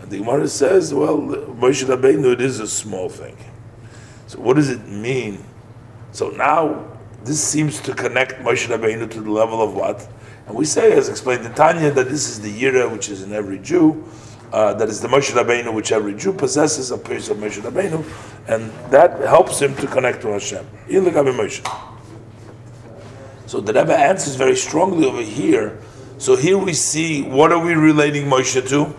And 0.00 0.10
the 0.10 0.18
Gemara 0.18 0.48
says, 0.48 0.94
well, 0.94 1.18
Moshe 1.18 1.84
Rabbeinu, 1.84 2.32
it 2.32 2.40
is 2.40 2.60
a 2.60 2.68
small 2.68 3.08
thing. 3.08 3.36
So 4.26 4.40
what 4.40 4.56
does 4.56 4.70
it 4.70 4.86
mean? 4.86 5.44
So 6.12 6.30
now 6.30 6.84
this 7.24 7.42
seems 7.42 7.80
to 7.80 7.94
connect 7.94 8.40
Moshe 8.40 8.68
Rabbeinu 8.68 9.10
to 9.10 9.20
the 9.20 9.30
level 9.30 9.60
of 9.60 9.74
what? 9.74 10.08
And 10.46 10.56
we 10.56 10.64
say, 10.64 10.92
as 10.92 11.08
explained 11.08 11.44
in 11.44 11.52
Tanya, 11.54 11.90
that 11.90 12.08
this 12.08 12.28
is 12.28 12.40
the 12.40 12.50
Yira 12.50 12.90
which 12.90 13.08
is 13.08 13.22
in 13.22 13.32
every 13.32 13.58
Jew. 13.58 14.04
Uh, 14.52 14.72
that 14.74 14.88
is 14.88 15.00
the 15.00 15.08
Moshe 15.08 15.30
Rabbeinu, 15.32 15.74
which 15.74 15.92
every 15.92 16.14
Jew 16.14 16.32
possesses, 16.32 16.90
a 16.90 16.96
piece 16.96 17.28
of 17.28 17.36
Moshe 17.36 17.60
Rabbeinu, 17.60 18.02
and 18.48 18.72
that 18.90 19.20
helps 19.20 19.60
him 19.60 19.74
to 19.76 19.86
connect 19.86 20.22
to 20.22 20.28
Hashem. 20.28 20.66
So 23.46 23.60
the 23.60 23.72
Rebbe 23.74 23.94
answers 23.96 24.36
very 24.36 24.56
strongly 24.56 25.06
over 25.06 25.20
here. 25.20 25.78
So 26.16 26.34
here 26.34 26.56
we 26.56 26.72
see 26.72 27.22
what 27.22 27.52
are 27.52 27.62
we 27.62 27.74
relating 27.74 28.24
Moshe 28.24 28.66
to? 28.68 28.94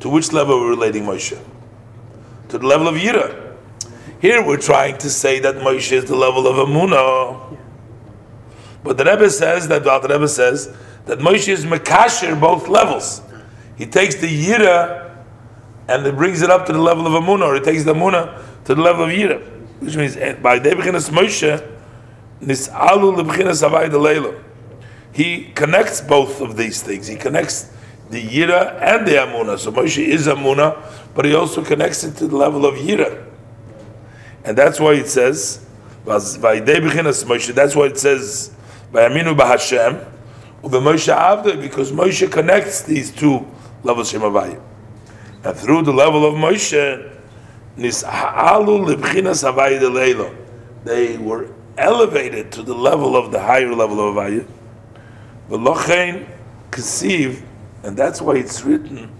To 0.00 0.08
which 0.08 0.32
level 0.32 0.58
are 0.58 0.64
we 0.64 0.70
relating 0.70 1.04
Moshe? 1.04 1.38
To 2.50 2.58
the 2.58 2.66
level 2.66 2.88
of 2.88 2.96
Yira. 2.96 3.49
Here 4.20 4.44
we're 4.46 4.58
trying 4.58 4.98
to 4.98 5.08
say 5.08 5.38
that 5.40 5.56
Moshe 5.56 5.92
is 5.92 6.04
the 6.04 6.14
level 6.14 6.46
of 6.46 6.56
Amunah. 6.68 7.56
But 8.84 8.98
the 8.98 9.04
Rebbe 9.04 9.30
says 9.30 9.66
that 9.68 9.82
the 9.82 10.00
Rebbe 10.02 10.28
says 10.28 10.76
that 11.06 11.20
Moshe 11.20 11.48
is 11.48 11.64
Mekasher 11.64 12.38
both 12.38 12.68
levels. 12.68 13.22
He 13.76 13.86
takes 13.86 14.16
the 14.16 14.28
Yira 14.28 15.24
and 15.88 16.06
it 16.06 16.14
brings 16.16 16.42
it 16.42 16.50
up 16.50 16.66
to 16.66 16.72
the 16.74 16.78
level 16.78 17.06
of 17.06 17.14
Amunah, 17.14 17.46
or 17.46 17.54
he 17.54 17.60
takes 17.60 17.84
the 17.84 17.94
Amunah 17.94 18.64
to 18.66 18.74
the 18.74 18.82
level 18.82 19.04
of 19.04 19.10
Yira. 19.10 19.40
Which 19.80 19.96
means 19.96 20.18
eh, 20.18 20.34
by 20.34 20.60
Debechinas 20.60 21.08
Moshe, 21.08 21.78
Nis'alu 22.42 23.22
Lebchinas 23.24 23.66
Avai 23.66 23.90
Leila. 23.90 24.38
He 25.12 25.46
connects 25.54 26.02
both 26.02 26.42
of 26.42 26.58
these 26.58 26.82
things. 26.82 27.06
He 27.06 27.16
connects 27.16 27.72
the 28.10 28.22
Yira 28.22 28.78
and 28.82 29.06
the 29.06 29.12
Amunah. 29.12 29.58
So 29.58 29.72
Moshe 29.72 30.04
is 30.04 30.26
Amunah, 30.26 30.78
but 31.14 31.24
he 31.24 31.34
also 31.34 31.64
connects 31.64 32.04
it 32.04 32.16
to 32.18 32.28
the 32.28 32.36
level 32.36 32.66
of 32.66 32.74
Yira. 32.74 33.29
And 34.44 34.56
that's 34.56 34.80
why 34.80 34.94
it 34.94 35.08
says, 35.08 35.64
that's 36.04 36.38
why 36.38 36.54
it 36.54 37.98
says, 37.98 38.50
by 38.90 39.08
Aminu 39.08 39.36
Bahashem, 39.36 40.06
because 40.62 41.92
Moshe 41.92 42.30
connects 42.30 42.82
these 42.82 43.10
two 43.10 43.46
levels 43.82 44.10
Shem 44.10 44.20
Havaya. 44.20 44.60
And 45.42 45.56
through 45.56 45.82
the 45.82 45.92
level 45.92 46.26
of 46.26 46.34
Moshe. 46.34 47.16
They 50.84 51.16
were 51.16 51.48
elevated 51.78 52.52
to 52.52 52.62
the 52.62 52.74
level 52.74 53.16
of 53.16 53.30
the 53.32 53.40
higher 53.40 53.74
level 53.74 54.00
of 54.06 54.14
Havaya. 54.16 54.46
V'lochein 55.48 56.26
kesiv, 56.70 57.42
and 57.82 57.96
that's 57.96 58.20
why 58.20 58.34
it's 58.36 58.62
written, 58.64 59.10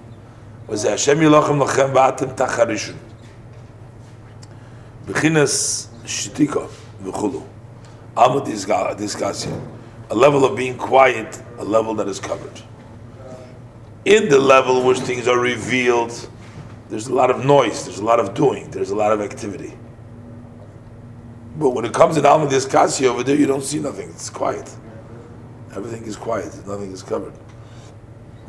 was 0.66 0.82
Hashem 0.82 1.18
Yilochem 1.18 1.58
Lochem 1.64 1.92
Ba'atem 1.94 2.36
Tacharishun. 2.36 2.96
B'chinas 5.12 5.88
Shitika 6.04 6.68
V'chulu. 7.02 7.46
Amad 8.16 8.46
Disgasya. 8.46 9.68
A 10.10 10.14
level 10.14 10.44
of 10.44 10.56
being 10.56 10.76
quiet, 10.76 11.40
a 11.58 11.64
level 11.64 11.94
that 11.94 12.08
is 12.08 12.18
covered 12.18 12.62
in 14.04 14.28
the 14.28 14.38
level 14.38 14.82
which 14.82 14.98
things 14.98 15.28
are 15.28 15.38
revealed, 15.38 16.28
there's 16.88 17.08
a 17.08 17.14
lot 17.14 17.30
of 17.30 17.44
noise, 17.44 17.84
there's 17.84 17.98
a 17.98 18.04
lot 18.04 18.18
of 18.18 18.34
doing, 18.34 18.70
there's 18.70 18.90
a 18.90 18.96
lot 18.96 19.12
of 19.12 19.20
activity. 19.20 19.76
But 21.56 21.70
when 21.70 21.84
it 21.84 21.92
comes 21.92 22.16
to 22.16 22.26
Alma 22.26 22.46
Diskasi 22.46 23.06
over 23.06 23.22
there, 23.22 23.36
you 23.36 23.46
don't 23.46 23.62
see 23.62 23.78
nothing. 23.78 24.08
It's 24.10 24.30
quiet. 24.30 24.74
Everything 25.76 26.04
is 26.04 26.16
quiet. 26.16 26.66
Nothing 26.66 26.90
is 26.92 27.02
covered. 27.02 27.34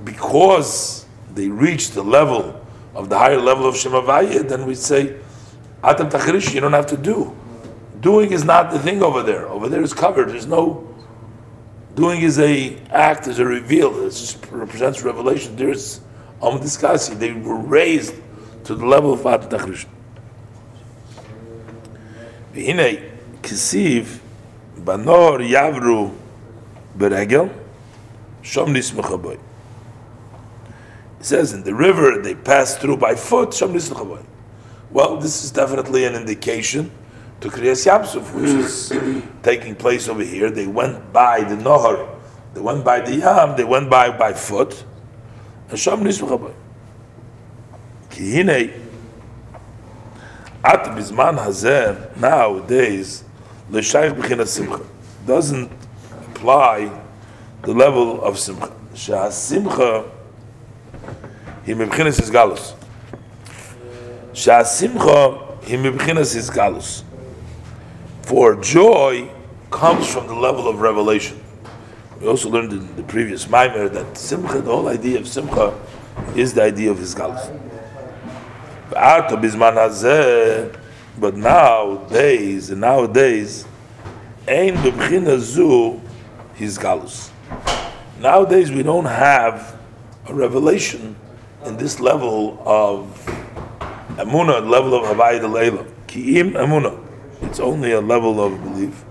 Because 0.04 1.06
they 1.34 1.50
reach 1.50 1.91
the 1.91 2.04
level 2.04 2.65
of 2.95 3.10
the 3.10 3.17
higher 3.17 3.39
level 3.39 3.67
of 3.67 3.76
Shemavaya, 3.76 4.47
then 4.47 4.65
we 4.65 4.76
say, 4.76 5.17
Atam 5.83 6.09
Tachrish, 6.09 6.53
you 6.53 6.61
don't 6.61 6.73
have 6.73 6.87
to 6.87 6.97
do. 6.97 7.35
Doing 7.99 8.31
is 8.31 8.43
not 8.43 8.71
the 8.71 8.79
thing 8.79 9.01
over 9.01 9.23
there. 9.23 9.47
Over 9.47 9.69
there 9.69 9.81
is 9.81 9.93
covered. 9.93 10.29
There's 10.29 10.47
no 10.47 10.91
Doing 11.95 12.21
is 12.21 12.39
a 12.39 12.77
act, 12.89 13.27
is 13.27 13.39
a 13.39 13.45
reveal. 13.45 14.05
It 14.05 14.11
just 14.11 14.45
represents 14.49 15.03
revelation. 15.03 15.55
There's 15.57 15.99
Am 16.41 16.59
Diskasi. 16.59 17.19
They 17.19 17.33
were 17.33 17.57
raised 17.57 18.15
to 18.63 18.75
the 18.75 18.85
level 18.85 19.13
of 19.13 19.25
At 19.25 19.49
Tachrish. 19.49 19.85
V'hinei 22.53 23.11
kisiv 23.41 24.19
banor 24.77 25.45
yavru 25.45 26.15
beregel 26.97 27.53
shom 28.41 28.69
nismechaboy. 28.69 29.37
It 31.19 31.25
says 31.25 31.51
in 31.51 31.63
the 31.63 31.75
river 31.75 32.21
they 32.21 32.35
passed 32.35 32.79
through 32.79 32.97
by 32.97 33.15
foot 33.15 33.49
shom 33.49 33.73
nismechaboy. 33.73 34.23
Well, 34.91 35.17
this 35.17 35.43
is 35.43 35.51
definitely 35.51 36.04
an 36.06 36.15
indication 36.15 36.91
to 37.39 37.47
Kriyas 37.49 37.88
Yamsuf, 37.88 38.34
which 38.34 38.49
is 38.49 39.23
taking 39.43 39.73
place 39.75 40.10
over 40.10 40.23
here. 40.23 40.51
They 40.51 40.67
went 40.67 41.13
by 41.13 41.43
the 41.43 41.56
Nohar, 41.56 42.10
they 42.54 42.60
went 42.60 42.84
by 42.84 42.99
the 42.99 43.15
Yam, 43.15 43.56
they 43.56 43.63
went 43.63 43.89
by 43.89 44.15
by 44.15 44.34
foot. 44.34 44.84
And 45.69 45.80
Sham 45.80 46.04
Nismachabay. 46.04 46.54
Ki 48.10 48.43
at 50.63 50.84
bizman 50.84 51.38
hazeh, 51.38 52.17
nowadays, 52.17 53.23
l'shayich 53.71 54.13
b'china 54.13 54.45
simcha, 54.45 54.82
doesn't 55.25 55.71
apply 56.27 56.91
the 57.63 57.73
level 57.73 58.21
of 58.23 58.38
simcha. 58.38 58.71
Shah 58.93 59.30
simcha, 59.30 60.04
he 61.65 61.73
mebchinas 61.73 62.19
his 62.19 62.30
galus. 62.30 62.75
Shah 64.33 64.63
simcha, 64.63 65.57
he 65.63 65.75
mebchinas 65.75 66.33
his 66.33 66.49
galus 66.49 67.03
for 68.31 68.55
joy 68.55 69.29
comes 69.71 70.07
from 70.07 70.25
the 70.27 70.33
level 70.33 70.69
of 70.69 70.79
revelation. 70.79 71.43
We 72.21 72.27
also 72.27 72.49
learned 72.49 72.71
in 72.71 72.95
the 72.95 73.03
previous 73.03 73.49
mimer 73.49 73.89
that 73.89 74.17
simcha, 74.17 74.61
the 74.61 74.71
whole 74.71 74.88
idea 74.88 75.19
of 75.19 75.27
simcha, 75.27 75.77
is 76.34 76.53
the 76.53 76.63
idea 76.63 76.91
of 76.91 76.97
his 76.97 77.13
galus. 77.13 77.49
But 81.19 81.36
nowadays, 81.36 82.69
and 82.69 82.79
nowadays, 82.79 83.65
ein 84.47 84.75
his 86.55 86.77
galus. 86.77 87.32
Nowadays, 88.21 88.71
we 88.71 88.82
don't 88.84 89.03
have 89.03 89.77
a 90.27 90.34
revelation 90.34 91.17
in 91.65 91.75
this 91.75 91.99
level 91.99 92.61
of 92.65 93.30
emuna, 94.18 94.68
level 94.68 94.93
of 94.95 95.03
havayit 95.05 95.49
leila. 95.51 95.86
Ki'im 96.07 96.53
emuna. 96.53 96.99
It's 97.43 97.59
only 97.59 97.91
a 97.91 98.01
level 98.01 98.39
of 98.43 98.62
belief. 98.64 99.03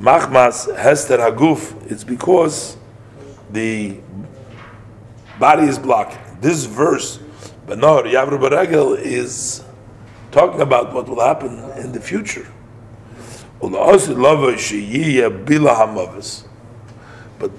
Machmas 0.00 0.74
Hester 0.76 1.18
Haguf, 1.18 1.90
it's 1.90 2.04
because 2.04 2.76
the 3.50 3.98
body 5.38 5.64
is 5.64 5.78
blocked. 5.78 6.42
This 6.42 6.64
verse, 6.66 7.18
Benor 7.66 8.04
Yavru 8.04 8.38
Baregel, 8.38 8.98
is 8.98 9.64
talking 10.30 10.60
about 10.60 10.92
what 10.92 11.08
will 11.08 11.20
happen 11.20 11.58
in 11.78 11.92
the 11.92 12.00
future. 12.00 12.46
But 13.58 13.70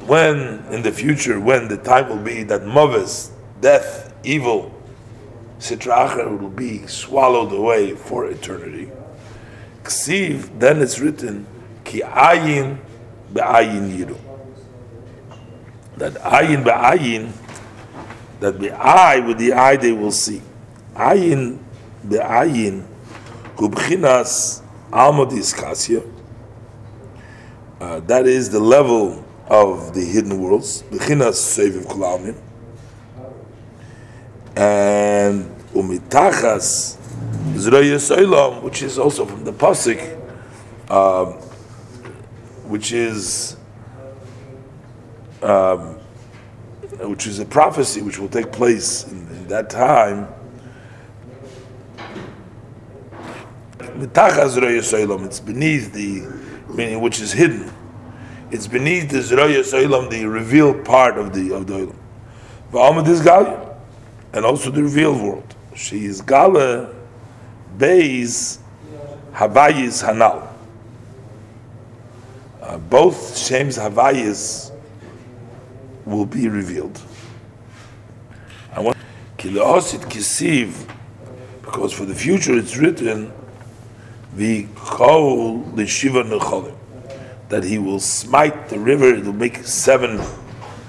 when, 0.04 0.66
in 0.72 0.82
the 0.84 0.92
future, 0.92 1.40
when 1.40 1.68
the 1.68 1.78
time 1.78 2.10
will 2.10 2.18
be 2.18 2.44
that 2.44 2.66
Mavis, 2.66 3.32
death, 3.62 4.14
evil, 4.24 4.72
Sitra 5.60 6.40
will 6.40 6.50
be 6.50 6.86
swallowed 6.86 7.52
away 7.52 7.96
for 7.96 8.30
eternity. 8.30 8.92
Ksiv, 9.84 10.60
then 10.60 10.82
it's 10.82 11.00
written, 11.00 11.48
Ki 11.84 12.02
ayin 12.02 12.78
be'ayin 13.34 13.90
yiru. 13.90 14.18
That 15.98 16.14
ayin 16.16 16.64
be'ayin, 16.64 17.32
that 18.40 18.60
the 18.60 18.72
eye, 18.72 19.20
with 19.20 19.40
the 19.40 19.54
eye 19.54 19.78
they 19.78 19.94
will 19.94 20.12
see. 20.12 20.42
Ayin 20.96 21.58
be'ayin, 22.08 22.86
kubchinas 23.56 24.62
almadis 24.92 25.56
kasya. 25.56 26.08
Uh, 27.82 28.00
that 28.02 28.28
is 28.28 28.50
the 28.52 28.60
level 28.60 29.26
of 29.48 29.94
the 29.96 30.02
hidden 30.02 30.40
worlds. 30.40 30.84
Bechinas 30.84 31.34
seviv 31.34 31.86
kolamin 31.86 32.36
and 34.58 35.46
umitachas 35.76 36.98
zroyes 37.54 38.64
which 38.64 38.82
is 38.82 38.98
also 38.98 39.24
from 39.24 39.44
the 39.44 39.54
pasuk, 39.54 40.00
um, 40.90 41.34
which 42.68 42.92
is 42.92 43.56
um, 45.44 46.00
which 47.02 47.28
is 47.28 47.38
a 47.38 47.46
prophecy 47.46 48.02
which 48.02 48.18
will 48.18 48.30
take 48.30 48.52
place 48.52 49.08
in, 49.08 49.20
in 49.28 49.48
that 49.48 49.70
time. 49.70 50.28
It's 53.80 55.40
beneath 55.40 55.94
the 55.94 56.22
meaning 56.74 57.02
which 57.02 57.20
is 57.20 57.32
hidden. 57.32 57.72
It's 58.50 58.66
beneath 58.66 59.12
the 59.12 59.20
zroyes 59.20 59.72
olam, 59.74 60.10
the 60.10 60.26
revealed 60.26 60.84
part 60.84 61.20
of 61.20 61.36
the 61.36 61.54
of 61.54 61.68
the 61.68 61.94
olam. 62.72 63.66
And 64.38 64.46
also 64.46 64.70
the 64.70 64.84
revealed 64.84 65.20
world. 65.20 65.56
She 65.76 66.06
is 66.06 66.22
Gala 66.22 66.94
Beis 67.76 68.60
Havayis 69.34 70.06
Hanal. 70.06 70.48
Uh, 72.62 72.78
both 72.78 73.36
Shem's 73.36 73.80
Havayis 73.80 74.72
will 76.06 76.28
be 76.28 76.48
revealed. 76.48 77.02
I 78.76 78.82
want 78.82 78.98
Kilaosit 79.40 80.02
Kisiv, 80.02 80.88
because 81.64 81.92
for 81.92 82.06
the 82.06 82.14
future 82.14 82.56
it's 82.56 82.78
written, 82.78 83.34
the 84.36 84.68
Kol 84.76 85.64
Shiva 85.88 86.22
Necholim, 86.22 86.78
that 87.50 87.64
he 87.64 87.80
will 87.80 88.00
smite 88.00 88.70
the 88.70 88.78
river, 88.78 89.16
it 89.16 89.26
will 89.26 89.34
make 89.34 89.58
seven, 89.64 90.22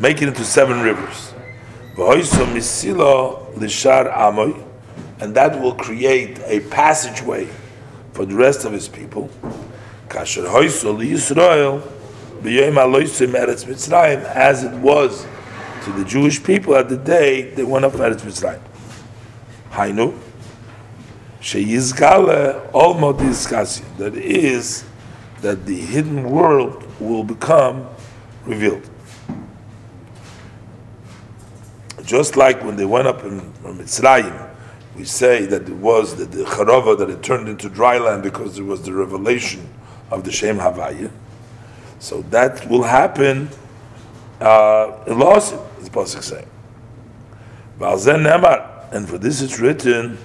make 0.00 0.20
it 0.20 0.28
into 0.28 0.44
seven 0.44 0.82
rivers 0.82 1.27
and 5.20 5.34
that 5.34 5.60
will 5.60 5.74
create 5.74 6.38
a 6.44 6.60
passageway 6.70 7.48
for 8.12 8.24
the 8.24 8.36
rest 8.36 8.64
of 8.64 8.72
his 8.72 8.86
people. 8.88 9.28
As 10.14 10.36
it 10.36 10.44
was 14.74 15.26
to 15.82 15.92
the 15.92 16.04
Jewish 16.06 16.44
people 16.44 16.76
at 16.76 16.88
the 16.88 16.96
day 16.96 17.50
they 17.50 17.64
went 17.64 17.84
up 17.84 17.94
Eretz 17.94 18.20
Mitzrayim. 18.20 18.60
Hainu, 19.72 20.16
sheyizgale 21.40 22.70
olmo 22.70 23.12
That 23.98 24.14
is, 24.14 24.84
that 25.40 25.66
the 25.66 25.80
hidden 25.80 26.30
world 26.30 26.84
will 27.00 27.24
become 27.24 27.88
revealed. 28.44 28.88
Just 32.08 32.38
like 32.38 32.64
when 32.64 32.76
they 32.76 32.86
went 32.86 33.06
up 33.06 33.22
in, 33.22 33.32
in 33.32 33.76
Mitzrayim, 33.76 34.48
we 34.96 35.04
say 35.04 35.44
that 35.44 35.68
it 35.68 35.74
was 35.74 36.16
the, 36.16 36.24
the 36.24 36.96
that 36.98 37.10
it 37.10 37.22
turned 37.22 37.50
into 37.50 37.68
dry 37.68 37.98
land 37.98 38.22
because 38.22 38.56
there 38.56 38.64
was 38.64 38.80
the 38.80 38.94
revelation 38.94 39.68
of 40.10 40.24
the 40.24 40.32
Shem 40.32 40.56
Havaya. 40.56 41.10
So 41.98 42.22
that 42.30 42.66
will 42.66 42.82
happen 42.82 43.50
uh, 44.40 45.04
in 45.06 45.18
Lawson, 45.18 45.58
as 45.82 45.90
Pasuk 45.90 46.22
saying. 46.22 46.46
And 48.90 49.06
for 49.06 49.18
this 49.18 49.42
it's 49.42 49.60
written, 49.60 50.16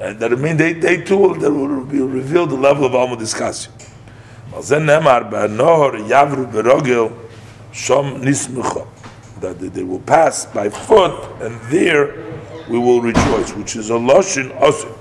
and 0.00 0.18
that 0.18 0.32
I 0.32 0.36
mean 0.36 0.56
they, 0.56 0.72
they 0.72 1.02
too 1.02 1.18
will, 1.18 1.34
that 1.34 1.52
will 1.52 1.84
be 1.84 2.00
revealed 2.00 2.48
the 2.48 2.56
level 2.56 2.86
of 2.86 2.94
Alma 2.94 3.18
Diskasio. 3.18 3.68
Yavru 4.50 5.30
Berogel 6.50 7.14
Shom 7.70 8.22
Nismucha 8.22 8.86
that 9.40 9.58
they 9.58 9.82
will 9.82 10.00
pass 10.00 10.46
by 10.46 10.68
foot, 10.68 11.42
and 11.42 11.60
there 11.70 12.26
we 12.68 12.78
will 12.78 13.00
rejoice, 13.00 13.52
which 13.54 13.76
is 13.76 13.90
a 13.90 13.94
lashon 13.94 14.54
also 14.60 14.96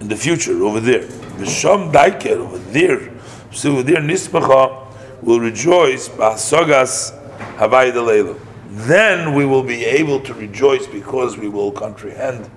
in 0.00 0.08
the 0.08 0.16
future 0.16 0.62
over 0.62 0.80
there. 0.80 1.06
V'sham 1.38 1.92
daiker 1.92 2.36
over 2.36 2.58
there, 2.58 3.10
so 3.50 3.72
over 3.72 3.82
there 3.82 3.96
nismacha 3.96 4.86
will 5.22 5.40
rejoice 5.40 6.08
b'hasagas 6.08 7.12
havai 7.56 7.92
delayla. 7.92 8.38
Then 8.68 9.34
we 9.34 9.46
will 9.46 9.62
be 9.62 9.84
able 9.84 10.20
to 10.20 10.34
rejoice 10.34 10.86
because 10.86 11.38
we 11.38 11.48
will 11.48 11.72
comprehend 11.72 12.50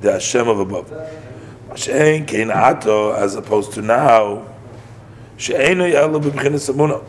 the 0.00 0.12
Hashem 0.12 0.48
of 0.48 0.58
above. 0.58 0.90
Shein 1.70 2.26
Kein 2.26 2.50
Ato, 2.50 3.12
As 3.12 3.36
opposed 3.36 3.72
to 3.74 3.82
now, 3.82 4.46
she'enu 5.38 5.84
yelu 5.84 6.22
b'bchinas 6.22 6.70
amunah 6.70 7.02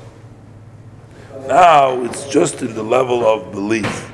now 1.48 2.04
it's 2.04 2.28
just 2.28 2.62
in 2.62 2.74
the 2.74 2.84
level 2.84 3.26
of 3.26 3.52
belief. 3.52 4.12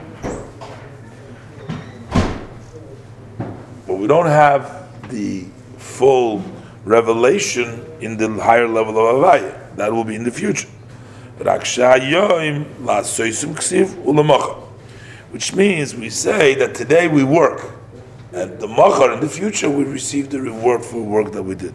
But 3.88 3.98
we 3.98 4.08
don't 4.08 4.26
have 4.28 5.10
the 5.10 5.46
full 5.78 6.44
revelation 6.86 7.86
in 8.02 8.18
the 8.18 8.30
higher 8.42 8.68
level 8.68 8.98
of 8.98 9.16
Avaya. 9.16 9.76
That 9.76 9.92
will 9.92 10.04
be 10.04 10.16
in 10.16 10.24
the 10.24 10.32
future. 10.32 10.68
Which 15.32 15.54
means 15.54 15.96
we 15.96 16.10
say 16.10 16.56
that 16.56 16.74
today 16.76 17.08
we 17.08 17.24
work, 17.24 17.72
and 18.34 18.60
the 18.60 18.68
machar 18.68 19.14
in 19.14 19.20
the 19.20 19.30
future 19.30 19.70
we 19.70 19.84
receive 19.84 20.30
the 20.30 20.42
reward 20.42 20.84
for 20.84 21.02
work 21.02 21.32
that 21.34 21.44
we 21.44 21.56
did. 21.56 21.74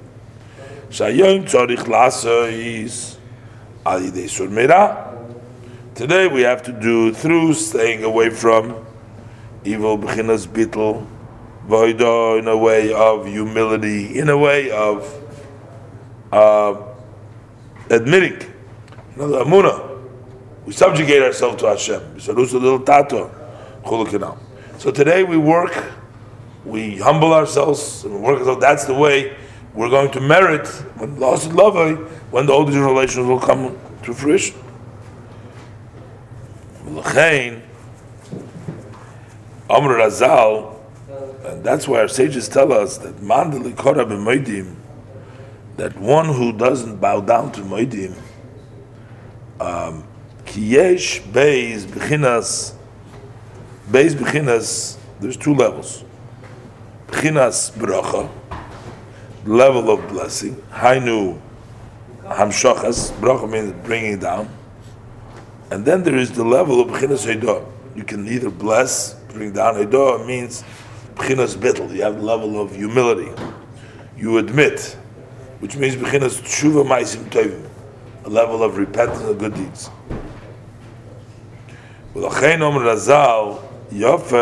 Today 5.94 6.26
we 6.26 6.42
have 6.42 6.64
to 6.64 6.72
do 6.72 7.14
through 7.14 7.54
staying 7.54 8.02
away 8.02 8.28
from 8.28 8.84
evil, 9.64 9.96
bechinas 9.96 10.44
bittel, 10.44 11.06
voido, 11.68 12.36
in 12.36 12.48
a 12.48 12.56
way 12.56 12.92
of 12.92 13.28
humility, 13.28 14.18
in 14.18 14.28
a 14.28 14.36
way 14.36 14.72
of 14.72 15.06
uh, 16.32 16.82
admitting, 17.90 18.40
you 18.40 19.16
know, 19.16 19.28
the 19.28 19.44
amuna. 19.44 20.02
We 20.66 20.72
subjugate 20.72 21.22
ourselves 21.22 21.62
to 21.62 21.68
Hashem. 21.68 22.18
So 24.78 24.90
today 24.90 25.22
we 25.22 25.36
work, 25.36 25.92
we 26.64 26.98
humble 26.98 27.32
ourselves, 27.32 28.02
and 28.02 28.14
we 28.14 28.20
work 28.20 28.40
ourselves. 28.40 28.60
That's 28.60 28.84
the 28.86 28.94
way 28.94 29.36
we're 29.74 29.90
going 29.90 30.10
to 30.10 30.20
merit 30.20 30.66
when 30.96 31.20
lost 31.20 31.52
love, 31.52 31.76
when 32.32 32.46
the 32.46 32.52
older 32.52 32.72
generations 32.72 33.28
will 33.28 33.38
come 33.38 33.78
to 34.02 34.12
fruition. 34.12 34.63
L'chein, 37.04 37.62
Amr 39.68 39.98
Razal, 39.98 40.74
and 41.44 41.62
that's 41.62 41.86
why 41.86 42.00
our 42.00 42.08
sages 42.08 42.48
tell 42.48 42.72
us 42.72 42.96
that 42.98 43.16
Mandali 43.16 43.76
Korah 43.76 44.06
b'moidim, 44.06 44.74
that 45.76 45.96
one 45.98 46.26
who 46.26 46.52
doesn't 46.52 46.96
bow 46.96 47.20
down 47.20 47.52
to 47.52 47.60
moidim, 47.60 48.14
um, 49.60 50.04
kiyesh 50.46 51.20
beis 51.30 51.84
b'chinas, 51.84 52.74
beis 53.90 54.14
b'chinas, 54.14 54.96
there's 55.20 55.36
two 55.36 55.54
levels. 55.54 56.04
B'chinas 57.08 57.70
bracha, 57.72 58.30
level 59.44 59.90
of 59.90 60.08
blessing, 60.08 60.54
hainu 60.70 61.38
hamshachas, 62.24 63.12
bracha 63.18 63.50
means 63.50 63.72
bringing 63.84 64.18
down, 64.18 64.48
and 65.73 65.85
then 65.85 66.03
there 66.03 66.15
is 66.15 66.31
the 66.31 66.43
level 66.43 66.81
of 66.81 66.87
B'chinas 66.89 67.25
Heidah. 67.25 67.65
You 67.95 68.03
can 68.03 68.27
either 68.27 68.49
bless, 68.49 69.13
bring 69.33 69.53
down 69.53 69.75
Heidah, 69.75 70.25
means 70.25 70.63
B'chinas 71.15 71.55
Bittel. 71.55 71.93
You 71.93 72.03
have 72.03 72.15
the 72.15 72.23
level 72.23 72.59
of 72.59 72.75
humility. 72.75 73.31
You 74.17 74.37
admit, 74.37 74.97
which 75.59 75.75
means 75.75 75.95
B'chinas 75.95 76.41
Tshuva 76.41 76.85
Maisim 76.85 77.23
Tovim, 77.29 77.67
a 78.25 78.29
level 78.29 78.63
of 78.63 78.77
repentance 78.77 79.21
of 79.21 79.37
good 79.37 79.53
deeds. 79.53 79.89
ולכן 82.15 82.61
אומר 82.61 82.89
רז"ל, 82.89 83.51
יופי 83.91 84.35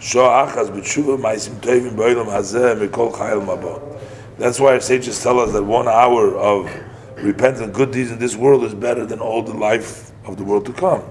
שעה 0.00 0.44
אחת 0.44 0.70
בתשובה 0.70 1.16
מעשים 1.16 1.54
טובים 1.60 1.96
בעולם 1.96 2.28
הזה 2.28 2.74
מכל 2.74 3.08
חייל 3.12 3.38
מבוא. 3.38 3.78
That's 4.38 4.60
why 4.60 4.74
our 4.74 4.80
sages 4.80 5.22
tell 5.22 5.40
us 5.40 5.52
that 5.52 5.64
one 5.64 5.88
hour 5.88 6.36
of 6.36 6.68
repentance 7.23 7.61
and 7.61 7.73
good 7.73 7.91
deeds 7.91 8.11
in 8.11 8.19
this 8.19 8.35
world 8.35 8.63
is 8.63 8.73
better 8.73 9.05
than 9.05 9.19
all 9.19 9.41
the 9.41 9.53
life 9.53 10.11
of 10.25 10.37
the 10.37 10.43
world 10.43 10.65
to 10.65 10.73
come. 10.73 11.03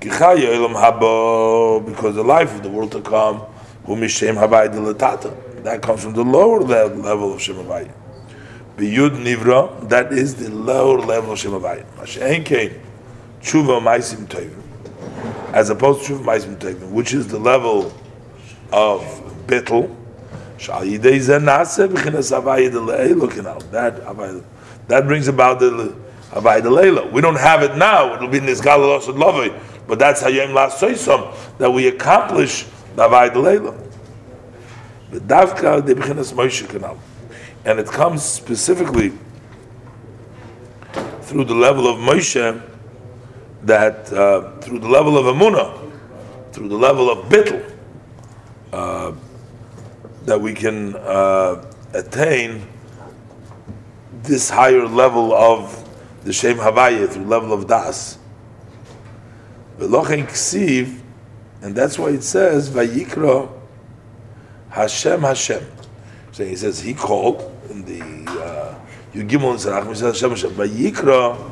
Because 0.00 0.40
the 0.40 2.22
life 2.24 2.54
of 2.54 2.62
the 2.62 2.70
world 2.70 2.92
to 2.92 3.00
come. 3.00 3.42
That 3.86 5.80
comes 5.82 6.02
from 6.02 6.14
the 6.14 6.24
lower 6.24 6.60
level 6.60 7.34
of 7.34 7.40
Shem. 7.40 7.56
Biyud 7.56 9.22
nivra, 9.22 9.88
that 9.88 10.12
is 10.12 10.34
the 10.34 10.50
lower 10.50 11.00
level 11.00 11.32
of 11.32 11.38
Shem. 11.38 11.54
As 15.54 15.70
opposed 15.70 16.04
to 16.06 16.14
tshuva 16.14 16.24
maisim 16.24 16.90
which 16.90 17.14
is 17.14 17.28
the 17.28 17.38
level 17.38 17.92
of 18.72 19.00
havai 22.18 22.70
dileilo 22.70 23.28
kinal. 23.28 23.70
That 23.70 24.02
havai, 24.02 24.42
that 24.88 25.06
brings 25.06 25.28
about 25.28 25.60
the 25.60 25.94
havai 26.30 26.60
dileilo. 26.60 27.10
We 27.12 27.20
don't 27.20 27.38
have 27.38 27.62
it 27.62 27.76
now. 27.76 28.14
It'll 28.14 28.28
be 28.28 28.40
galalos 28.40 29.08
and 29.08 29.18
lovei. 29.18 29.60
But 29.86 29.98
that's 29.98 30.22
how 30.22 30.28
Yom 30.28 30.52
Las 30.52 30.80
Soisom, 30.80 31.34
that 31.58 31.70
we 31.70 31.88
accomplish 31.88 32.64
the 32.96 33.08
havai 33.08 33.30
dileilo. 33.30 33.80
Davka 35.10 35.84
de 35.84 35.94
b'chinas 35.94 36.32
Moshe 36.32 36.64
Kanal, 36.66 36.98
and 37.64 37.78
it 37.78 37.86
comes 37.86 38.22
specifically 38.22 39.12
through 41.22 41.44
the 41.44 41.54
level 41.54 41.86
of 41.86 41.98
Moshe, 41.98 42.62
that 43.62 44.12
uh, 44.12 44.56
through 44.60 44.80
the 44.80 44.88
level 44.88 45.16
of 45.16 45.26
Amuna, 45.26 45.92
through 46.52 46.68
the 46.68 46.76
level 46.76 47.10
of 47.10 47.28
Bittel, 47.28 47.72
uh, 48.72 49.12
that 50.24 50.40
we 50.40 50.52
can 50.52 50.96
uh, 50.96 51.64
attain 51.92 52.66
this 54.24 54.50
higher 54.50 54.86
level 54.86 55.32
of 55.34 55.88
the 56.24 56.32
Shem 56.32 56.56
Havaya, 56.56 57.08
through 57.08 57.26
level 57.26 57.52
of 57.52 57.66
Das. 57.66 58.18
Velochen 59.78 60.26
Ksiv, 60.26 61.00
and 61.62 61.74
that's 61.74 61.98
why 61.98 62.08
it 62.08 62.22
says 62.22 62.70
Vayikra 62.70 63.50
Hashem 64.70 65.20
Hashem. 65.20 65.64
So 66.32 66.44
he 66.44 66.56
says 66.56 66.80
he 66.80 66.94
called 66.94 67.50
in 67.70 67.84
the 67.84 68.00
uh, 68.30 68.74
Yugimon 69.12 69.56
Sarach, 69.56 69.88
he 69.88 69.94
says 69.94 70.20
Hashem 70.20 70.30
Hashem. 70.30 70.50
Vayikra 70.52 71.50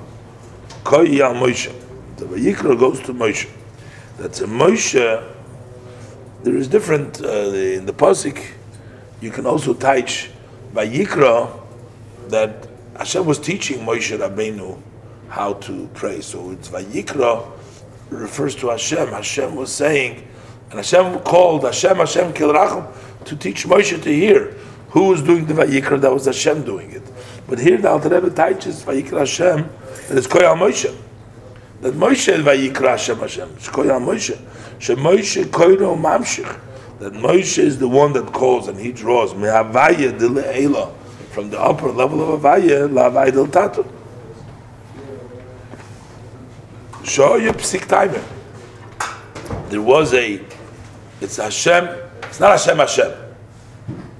Koy 0.84 1.20
Al 1.20 1.34
Moshe. 1.34 1.72
The 2.16 2.24
Vayikra 2.24 2.78
goes 2.78 3.00
to 3.00 3.14
Moshe. 3.14 3.50
That's 4.16 4.40
a 4.40 4.46
Moshe. 4.46 5.28
There 6.42 6.56
is 6.56 6.68
different 6.68 7.22
uh, 7.22 7.28
in 7.28 7.86
the 7.86 7.92
pasuk. 7.92 8.42
You 9.20 9.30
can 9.30 9.46
also 9.46 9.74
teach 9.74 10.30
Vayikra 10.72 11.61
that 12.30 12.68
Hashem 12.96 13.24
was 13.24 13.38
teaching 13.38 13.80
Moshe 13.80 14.16
Rabbeinu 14.16 14.80
how 15.28 15.54
to 15.54 15.88
pray. 15.94 16.20
So 16.20 16.50
it's 16.50 16.68
Vayikra 16.68 17.50
refers 18.10 18.54
to 18.56 18.68
Hashem. 18.68 19.08
Hashem 19.08 19.56
was 19.56 19.72
saying, 19.72 20.28
and 20.70 20.74
Hashem 20.74 21.20
called 21.20 21.64
Hashem 21.64 21.96
Hashem 21.96 22.32
Kilrachim 22.34 23.24
to 23.24 23.36
teach 23.36 23.64
Moshe 23.66 24.02
to 24.02 24.12
hear. 24.12 24.56
Who 24.90 25.08
was 25.08 25.22
doing 25.22 25.46
the 25.46 25.54
Vayikra? 25.54 26.00
That 26.00 26.12
was 26.12 26.26
Hashem 26.26 26.64
doing 26.64 26.90
it. 26.90 27.02
But 27.48 27.58
here 27.58 27.78
the 27.78 27.88
Alter 27.88 28.10
Rebbe 28.10 28.30
teaches 28.30 28.84
Vayikra 28.84 29.20
Hashem 29.20 29.68
that 30.08 30.18
it's 30.18 30.26
Koyal 30.26 30.56
Moshe. 30.56 30.94
That 31.80 31.94
Moshe 31.94 32.42
Vayikra 32.42 32.90
Hashem 32.90 33.18
Hashem. 33.18 33.50
It's 33.56 33.68
Koyal 33.68 34.04
Moshe. 34.04 34.38
She 34.78 34.94
Moshe 34.94 35.44
Koyro 35.46 35.98
Mamshich. 35.98 36.60
That 36.98 37.14
Moshe 37.14 37.58
is 37.58 37.78
the 37.78 37.88
one 37.88 38.12
that 38.12 38.32
calls 38.32 38.68
and 38.68 38.78
he 38.78 38.92
draws 38.92 39.32
Mehavaya 39.32 40.18
Dile 40.18 40.94
from 41.32 41.48
the 41.48 41.58
upper 41.58 41.90
level 41.90 42.34
of 42.34 42.42
Avaya 42.42 42.92
La 42.92 43.08
Del 43.30 43.46
Tatu. 43.46 43.86
Show 47.04 47.36
you 47.36 47.52
psik 47.52 47.88
timer. 47.88 48.22
There 49.70 49.80
was 49.80 50.12
a, 50.12 50.44
it's 51.22 51.38
Hashem, 51.38 51.88
it's 52.24 52.38
not 52.38 52.50
Hashem 52.50 52.76
Hashem. 52.76 53.12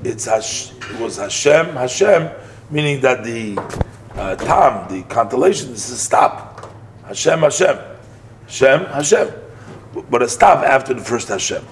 It's 0.03 0.25
Hash, 0.25 0.73
it 0.73 0.99
was 0.99 1.19
Hashem 1.19 1.67
Hashem, 1.77 2.31
meaning 2.71 3.03
that 3.03 3.23
the 3.23 3.59
uh, 4.15 4.35
tam, 4.37 4.89
the 4.89 5.03
constellation, 5.05 5.71
this 5.71 5.91
is 5.91 5.97
a 5.97 5.99
stop. 5.99 6.73
Hashem 7.05 7.41
Hashem. 7.41 7.79
Hashem 8.47 8.85
Hashem. 8.87 9.29
But 10.11 10.23
a 10.23 10.29
stop 10.29 10.65
after 10.65 10.95
the 10.95 11.03
first 11.03 11.29
Hashem. 11.29 11.63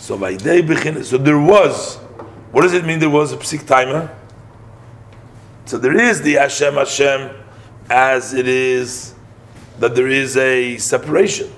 So 0.00 0.18
by 0.18 0.34
day 0.34 0.60
begin, 0.60 1.04
so 1.04 1.18
there 1.18 1.38
was, 1.38 1.96
what 2.50 2.62
does 2.62 2.74
it 2.74 2.84
mean 2.84 2.98
there 2.98 3.08
was 3.08 3.32
a 3.32 3.36
psik 3.36 3.64
timer? 3.64 4.10
So 5.66 5.78
there 5.78 5.98
is 5.98 6.22
the 6.22 6.34
Hashem 6.34 6.74
Hashem 6.74 7.36
as 7.90 8.32
it 8.34 8.46
is 8.46 9.14
that 9.80 9.96
there 9.96 10.06
is 10.06 10.36
a 10.36 10.78
separation. 10.78 11.52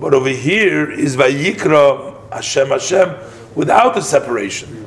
But 0.00 0.14
over 0.14 0.30
here 0.30 0.90
is 0.90 1.16
Vayikra 1.16 2.32
Hashem 2.32 2.68
Hashem 2.68 3.16
without 3.54 3.94
the 3.94 4.00
separation. 4.00 4.86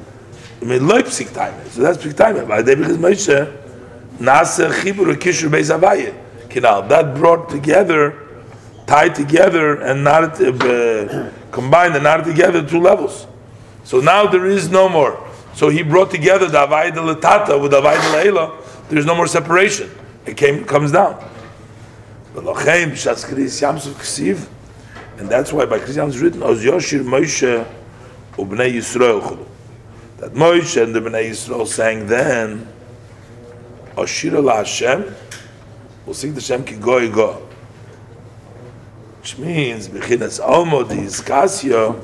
I 0.59 0.65
mean, 0.65 0.81
psik 0.81 1.33
time. 1.33 1.53
So 1.69 1.81
that's 1.81 2.03
psik 2.03 2.17
time. 2.17 2.35
The 2.35 2.75
because 2.75 2.97
Moshe 2.97 3.57
Nasa 4.17 4.71
Chibur 4.71 5.13
Kishur 5.15 5.49
Beis. 5.49 6.17
Kinal 6.49 6.89
that 6.89 7.15
brought 7.15 7.49
together, 7.49 8.43
tied 8.87 9.13
together, 9.13 9.81
and 9.81 10.03
not 10.03 10.41
uh, 10.41 11.29
combined 11.51 11.93
and 11.93 12.03
not 12.03 12.25
together 12.25 12.67
two 12.67 12.79
levels. 12.79 13.27
So 13.83 13.99
now 13.99 14.25
there 14.27 14.47
is 14.47 14.69
no 14.69 14.89
more. 14.89 15.30
So 15.53 15.69
he 15.69 15.83
brought 15.83 16.11
together 16.11 16.47
the 16.47 16.59
Avayed 16.59 16.93
Latata 16.93 17.61
with 17.61 17.71
the 17.71 17.81
Avayed 17.81 18.23
Leila. 18.23 18.57
There's 18.89 19.05
no 19.05 19.15
more 19.15 19.27
separation. 19.27 19.91
It 20.25 20.37
came 20.37 20.65
comes 20.65 20.91
down. 20.91 21.23
And 22.33 22.47
that's 25.29 25.53
why 25.53 25.65
by 25.65 25.79
Kriyam 25.79 26.07
is 26.07 26.19
written, 26.19 26.41
Oz 26.41 26.63
Yoshir 26.63 27.03
Moshe 27.03 27.65
Ubnei 28.33 28.73
Yisrael. 28.73 29.45
That 30.17 30.33
Moshe 30.33 30.81
and 30.81 30.95
the 30.95 30.99
Bnei 30.99 31.29
Yisrael 31.31 31.67
sang 31.67 32.07
then, 32.07 32.67
Oshira 33.95 34.41
La 34.43 34.57
Hashem, 34.57 35.13
we'll 36.05 36.13
sing 36.13 36.33
the 36.33 36.41
Shem 36.41 36.63
Ki 36.63 36.75
Goy 36.75 37.11
Go. 37.11 37.47
Which 39.19 39.37
means, 39.37 39.89
Bechinas 39.89 40.39
Almo 40.39 40.83
Di 40.83 40.95
Iskasya, 40.95 41.99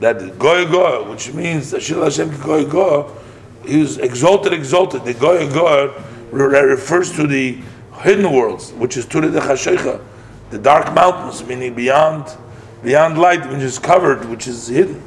that 0.00 0.38
goy 0.38 0.66
Goy 0.70 1.08
which 1.10 1.32
means 1.32 1.72
Oshira 1.72 1.98
La 1.98 2.04
Hashem 2.04 2.40
Goy 2.40 2.64
Go, 2.64 3.16
he 3.64 3.78
was 3.78 3.98
exalted, 3.98 4.52
exalted. 4.52 5.04
The 5.04 5.14
Goy 5.14 5.50
goy 5.52 5.92
refers 6.30 7.12
to 7.16 7.26
the 7.26 7.58
hidden 8.00 8.30
worlds, 8.32 8.72
which 8.74 8.96
is 8.96 9.06
Ture 9.06 9.22
de 9.22 9.40
Chashecha, 9.40 10.02
the 10.50 10.58
dark 10.58 10.94
mountains, 10.94 11.44
meaning 11.44 11.74
beyond 11.74 12.36
beyond 12.82 13.18
light, 13.18 13.48
which 13.48 13.62
is 13.62 13.78
covered, 13.78 14.24
which 14.26 14.46
is 14.46 14.68
hidden. 14.68 15.02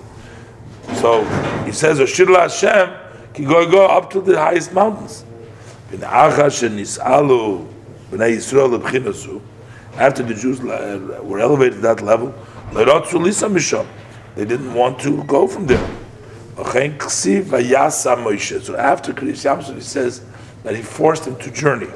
So 0.95 1.23
he 1.65 1.71
says, 1.71 1.99
Oshir 1.99 2.35
Hashem, 2.35 2.89
ki 3.33 3.45
go 3.45 3.69
go 3.69 3.85
up 3.85 4.09
to 4.11 4.21
the 4.21 4.37
highest 4.37 4.73
mountains. 4.73 5.23
After 9.97 10.23
the 10.23 10.33
Jews 10.33 10.59
uh, 10.59 11.19
were 11.23 11.39
elevated 11.39 11.73
to 11.73 11.81
that 11.81 12.01
level, 12.01 12.33
they 14.39 14.45
didn't 14.45 14.73
want 14.73 15.01
to 15.01 15.21
go 15.25 15.47
from 15.49 15.65
there. 15.65 15.85
So 16.55 16.63
after 16.63 17.03
Kriyas 19.13 19.43
Yamsuf, 19.43 19.75
he 19.75 19.81
says 19.81 20.23
that 20.63 20.77
he 20.77 20.81
forced 20.81 21.27
him 21.27 21.35
to 21.39 21.51
journey. 21.51 21.87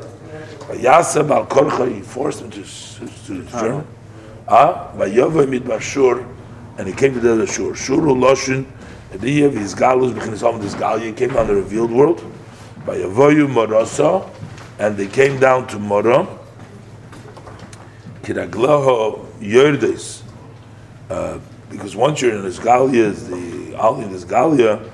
Yasab 0.68 1.32
al 1.32 1.46
Korcha, 1.46 1.90
he 1.90 2.02
forced 2.02 2.42
him 2.42 2.50
to, 2.52 2.62
to, 2.62 3.08
to 3.28 3.44
journey. 3.50 3.88
Ah, 4.50 4.92
Vayova 4.94 5.46
Midbar 5.48 5.80
Shur, 5.80 6.28
and 6.78 6.86
he 6.86 6.94
came 6.94 7.14
to 7.14 7.22
the 7.22 7.48
Shur. 7.48 7.76
Shur 7.76 7.96
Loshin, 7.96 8.66
Ediyev, 9.14 9.54
his 9.54 9.74
Galus, 9.74 10.14
this 10.60 10.76
Galia, 10.76 11.16
came 11.16 11.30
down 11.30 11.48
the 11.48 11.56
revealed 11.56 11.92
world. 11.92 12.22
Vayavoyu 12.86 13.48
Morasa, 13.48 14.30
and 14.80 14.98
they 14.98 15.08
came 15.08 15.40
down 15.40 15.66
to 15.68 15.80
Mora. 15.80 16.28
Kiraglaho 18.24 19.26
Yerdes, 19.40 20.24
uh, 21.10 21.40
because 21.74 21.96
once 21.96 22.22
you're 22.22 22.36
in 22.36 22.44
this 22.44 22.60
Galia, 22.60 23.14
the 23.30 23.76
Ali 23.78 24.06
in 24.06 24.12
this 24.12 24.24
Galia, 24.24 24.80
uh, 24.82 24.88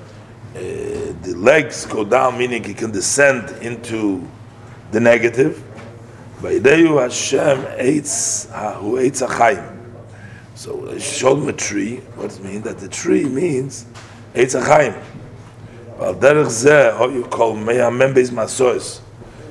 the 0.54 1.34
legs 1.36 1.86
go 1.86 2.04
down, 2.04 2.36
meaning 2.36 2.64
he 2.64 2.74
can 2.74 2.90
descend 2.90 3.50
into 3.62 4.26
the 4.90 4.98
negative. 4.98 5.62
Vaydeyu 6.40 7.00
Hashem 7.00 7.58
eitz 7.78 8.50
who 8.80 8.96
eitz 8.96 9.26
achayim. 9.26 9.76
So 10.54 10.86
it 10.86 11.00
showed 11.00 11.38
him 11.38 11.48
a 11.48 11.52
tree. 11.52 11.96
What 12.16 12.30
does 12.30 12.38
it 12.38 12.44
mean? 12.44 12.62
That 12.62 12.78
the 12.78 12.88
tree 12.88 13.24
means 13.24 13.86
eitz 14.34 14.60
achayim. 14.60 15.00
Well, 15.98 16.14
derech 16.14 16.96
how 16.96 17.08
you 17.08 17.24
call 17.24 17.54
meyamem 17.54 18.14
beis 18.14 18.30
masois. 18.30 19.00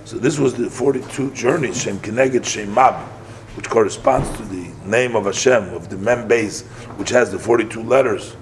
So 0.05 0.17
this 0.17 0.39
was 0.39 0.55
the 0.55 0.69
forty-two 0.69 1.31
journeys 1.31 1.81
Shem 1.81 1.99
Keneged 1.99 2.43
Shem 2.43 2.73
Mab, 2.73 3.07
which 3.55 3.69
corresponds 3.69 4.29
to 4.37 4.43
the 4.43 4.71
name 4.85 5.15
of 5.15 5.25
Hashem 5.25 5.73
of 5.73 5.89
the 5.89 5.97
Mem 5.97 6.27
base, 6.27 6.61
which 6.97 7.09
has 7.09 7.31
the 7.31 7.39
forty-two 7.39 7.83
letters. 7.83 8.35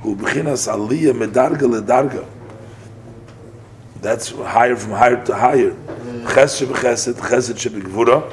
Who 0.00 0.16
b'chinas 0.16 0.68
aliyah 0.68 1.12
medarga 1.12 1.80
ledarga 1.80 2.26
that's 4.04 4.28
higher 4.32 4.76
from 4.76 4.92
higher 4.92 5.24
to 5.24 5.34
higher. 5.34 5.70
Chesed 5.70 6.66
b'chesed, 6.66 7.14
chesed 7.14 7.54
shebegvura. 7.54 8.30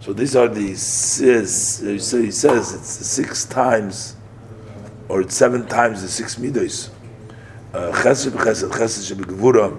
So 0.00 0.12
these 0.12 0.36
are 0.36 0.48
the 0.48 0.74
says 0.74 1.78
he 1.80 1.98
says 2.30 2.74
it's 2.74 2.88
six 3.06 3.46
times, 3.46 4.16
or 5.08 5.22
it's 5.22 5.34
seven 5.34 5.66
times 5.66 6.02
the 6.02 6.08
six 6.08 6.34
midos. 6.36 6.90
Uh, 7.72 7.90
Chesed 7.92 8.32
b'chesed, 8.32 8.70
chesed 8.70 9.14
shebegvura, 9.14 9.74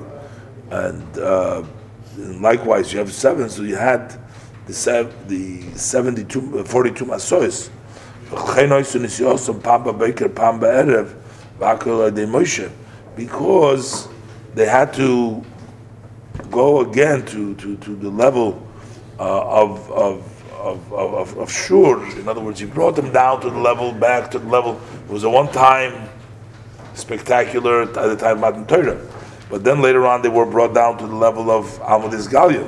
and, 0.71 1.17
uh, 1.19 1.63
and 2.15 2.41
likewise 2.41 2.91
you 2.91 2.97
have 2.97 3.13
seven. 3.13 3.49
So 3.49 3.61
you 3.61 3.75
had 3.75 4.19
the 4.67 4.73
sev- 4.73 5.27
the 5.27 5.61
72, 5.75 6.59
uh, 6.59 6.63
42 6.63 7.05
masois. 7.05 7.69
Because 13.15 14.07
they 14.55 14.65
had 14.65 14.93
to 14.93 15.43
go 16.49 16.81
again 16.81 17.25
to, 17.27 17.53
to, 17.55 17.77
to 17.77 17.95
the 17.95 18.09
level 18.09 18.67
uh, 19.19 19.61
of, 19.61 19.91
of, 19.91 20.43
of, 20.51 20.93
of, 20.93 21.37
of 21.37 21.51
shur. 21.51 22.03
In 22.19 22.27
other 22.27 22.41
words, 22.41 22.59
he 22.59 22.65
brought 22.65 22.95
them 22.95 23.11
down 23.11 23.41
to 23.41 23.49
the 23.49 23.57
level, 23.59 23.91
back 23.91 24.31
to 24.31 24.39
the 24.39 24.47
level. 24.47 24.79
It 25.07 25.11
was 25.11 25.23
a 25.23 25.29
one 25.29 25.51
time 25.51 26.09
spectacular 26.95 27.83
at 27.83 27.93
the 27.93 28.15
time 28.15 28.43
of 28.43 28.55
Matan 28.55 28.65
Torah. 28.65 28.99
But 29.49 29.63
then 29.63 29.81
later 29.81 30.05
on, 30.07 30.21
they 30.21 30.29
were 30.29 30.45
brought 30.45 30.73
down 30.73 30.97
to 30.99 31.07
the 31.07 31.15
level 31.15 31.51
of 31.51 31.65
Almadis 31.79 32.27
Galia, 32.27 32.67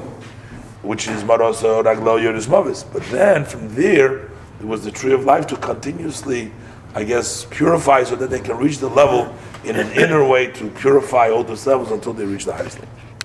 which 0.85 1.07
is 1.07 1.23
Marosa 1.23 1.83
Raglo 1.83 2.21
Yoris 2.21 2.47
Mavis. 2.47 2.83
But 2.83 3.03
then 3.05 3.43
from 3.43 3.73
there, 3.73 4.29
it 4.59 4.65
was 4.65 4.83
the 4.83 4.91
tree 4.91 5.13
of 5.13 5.25
life 5.25 5.47
to 5.47 5.57
continuously, 5.57 6.51
I 6.93 7.03
guess, 7.03 7.45
purify 7.45 8.03
so 8.03 8.15
that 8.15 8.29
they 8.29 8.39
can 8.39 8.57
reach 8.57 8.77
the 8.77 8.89
level 8.89 9.33
in 9.63 9.75
an 9.75 9.91
inner 9.93 10.23
way 10.23 10.47
to 10.47 10.69
purify 10.69 11.29
all 11.29 11.43
those 11.43 11.65
levels 11.65 11.91
until 11.91 12.13
they 12.13 12.25
reach 12.25 12.45
the 12.45 12.53
highest 12.53 12.79
level. 12.79 12.93